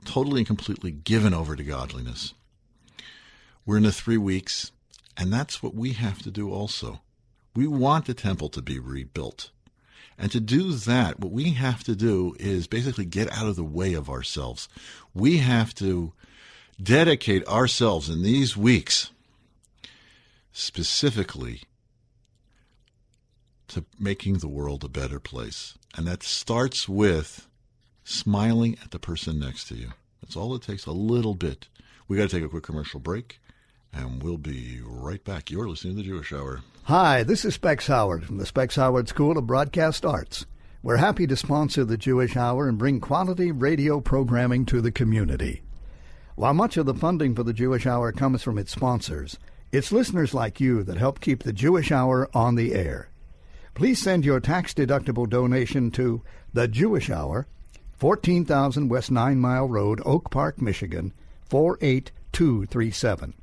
[0.07, 2.33] totally and completely given over to godliness.
[3.65, 4.71] We're in the three weeks,
[5.17, 7.01] and that's what we have to do also.
[7.55, 9.51] We want the temple to be rebuilt.
[10.17, 13.63] And to do that, what we have to do is basically get out of the
[13.63, 14.67] way of ourselves.
[15.13, 16.13] We have to
[16.81, 19.11] dedicate ourselves in these weeks
[20.51, 21.63] specifically
[23.67, 25.77] to making the world a better place.
[25.95, 27.47] And that starts with
[28.07, 29.89] smiling at the person next to you.
[30.21, 31.67] That's all it takes, a little bit.
[32.07, 33.39] We got to take a quick commercial break,
[33.91, 35.51] and we'll be right back.
[35.51, 36.61] You're listening to the Jewish Hour.
[36.83, 40.45] Hi, this is Specs Howard from the Specs Howard School of Broadcast Arts.
[40.81, 45.61] We're happy to sponsor the Jewish Hour and bring quality radio programming to the community.
[46.35, 49.37] While much of the funding for the Jewish Hour comes from its sponsors,
[49.73, 53.09] it's listeners like you that help keep the Jewish Hour on the air.
[53.73, 57.47] Please send your tax deductible donation to The Jewish Hour,
[57.97, 61.13] 14,000 West Nine Mile Road, Oak Park, Michigan,
[61.49, 63.33] 48237.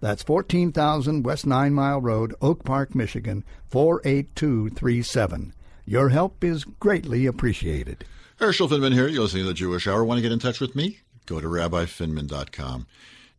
[0.00, 5.52] That's 14,000 West Nine Mile Road, Oak Park, Michigan, 48237.
[5.84, 8.04] Your help is greatly appreciated.
[8.38, 9.08] Herschel Finman here.
[9.08, 10.04] You're listening to the Jewish Hour.
[10.04, 11.00] Want to get in touch with me?
[11.26, 12.86] Go to rabbifinman.com.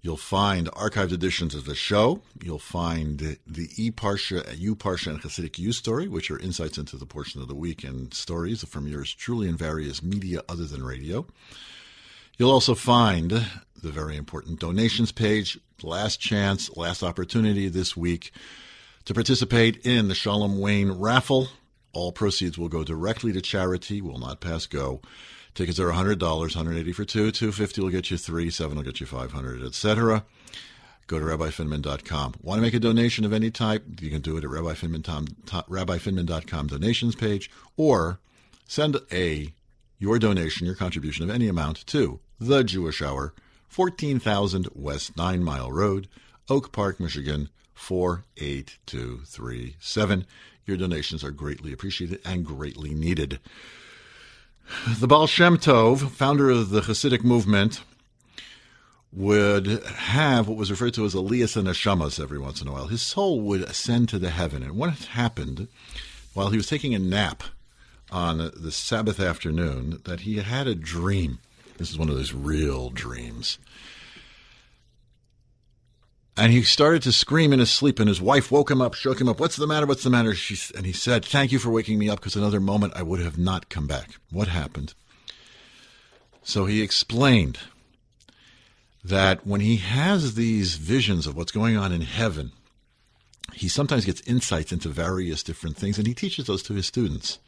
[0.02, 2.22] You'll find archived editions of the show.
[2.42, 6.96] You'll find the E Parsha, U Parsha, and Hasidic U story, which are insights into
[6.96, 10.84] the portion of the week and stories from yours truly in various media other than
[10.84, 11.26] radio.
[12.38, 18.32] You'll also find the very important donations page, last chance, last opportunity this week
[19.04, 21.50] to participate in the Shalom Wayne raffle.
[21.92, 25.02] All proceeds will go directly to charity, will not pass go.
[25.56, 29.06] Tickets are $100, 180 for two, 250 will get you three, seven will get you
[29.06, 30.26] 500, etc.
[31.08, 32.36] Go to rabbifinman.com.
[32.42, 33.84] Want to make a donation of any type?
[34.00, 38.20] You can do it at rabbifinman.com, rabbifinman.com donations page, or
[38.68, 39.54] send a
[39.98, 43.34] your donation, your contribution of any amount to the Jewish Hour,
[43.68, 46.08] 14,000 West Nine Mile Road,
[46.48, 50.26] Oak Park, Michigan, 48237.
[50.70, 53.40] Your donations are greatly appreciated and greatly needed.
[55.00, 57.82] The Baal Shem Tov, founder of the Hasidic movement,
[59.12, 62.86] would have what was referred to as Elias and Neshamas every once in a while.
[62.86, 64.62] His soul would ascend to the heaven.
[64.62, 65.70] And what happened
[66.36, 67.42] while he was taking a nap
[68.12, 71.40] on the Sabbath afternoon that he had a dream.
[71.78, 73.58] This is one of those real dreams.
[76.40, 79.20] And he started to scream in his sleep, and his wife woke him up, shook
[79.20, 79.42] him up.
[79.42, 79.86] What's the matter?
[79.86, 80.34] What's the matter?
[80.34, 83.20] She, and he said, Thank you for waking me up because another moment I would
[83.20, 84.12] have not come back.
[84.32, 84.94] What happened?
[86.42, 87.60] So he explained
[89.04, 92.54] that when he has these visions of what's going on in heaven,
[93.54, 97.40] he sometimes gets insights into various different things, and he teaches those to his students.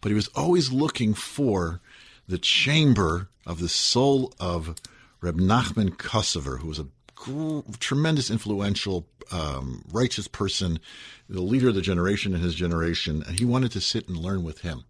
[0.00, 1.80] But he was always looking for
[2.28, 4.76] the chamber of the soul of
[5.20, 6.86] Reb Nachman Kosover, who was a
[7.80, 10.78] tremendous, influential, um, righteous person,
[11.28, 14.44] the leader of the generation in his generation, and he wanted to sit and learn
[14.44, 14.84] with him.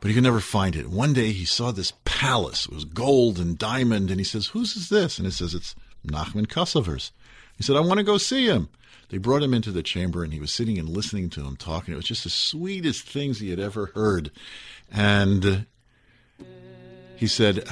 [0.00, 0.88] But he could never find it.
[0.88, 2.66] One day he saw this palace.
[2.66, 5.74] It was gold and diamond, and he says, "Whose is this?" And it says, "It's
[6.06, 7.12] Nachman Kosover's."
[7.56, 8.70] He said, "I want to go see him."
[9.10, 11.92] They brought him into the chamber, and he was sitting and listening to him talking.
[11.92, 14.30] It was just the sweetest things he had ever heard,
[14.90, 15.66] and
[17.16, 17.68] he said,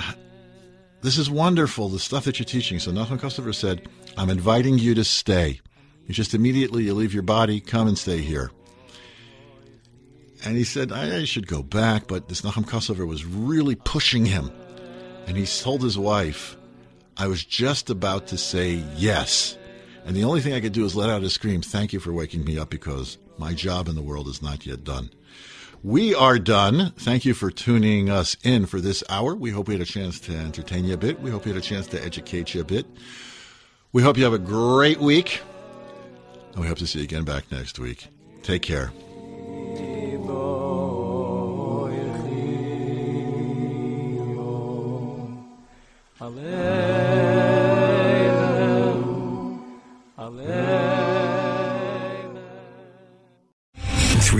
[1.02, 2.78] this is wonderful, the stuff that you're teaching.
[2.78, 5.60] So Nachman Kosover said, I'm inviting you to stay.
[6.06, 8.50] You just immediately you leave your body, come and stay here.
[10.44, 14.24] And he said, I, I should go back, but this Nachman Kosover was really pushing
[14.24, 14.50] him.
[15.26, 16.56] And he told his wife,
[17.16, 19.58] I was just about to say yes.
[20.04, 22.12] And the only thing I could do is let out a scream, thank you for
[22.12, 25.10] waking me up because my job in the world is not yet done.
[25.82, 26.92] We are done.
[26.96, 29.34] Thank you for tuning us in for this hour.
[29.34, 31.20] We hope we had a chance to entertain you a bit.
[31.20, 32.86] We hope you had a chance to educate you a bit.
[33.92, 35.40] We hope you have a great week.
[36.52, 38.08] And we hope to see you again back next week.
[38.42, 38.90] Take care.
[39.76, 40.16] Three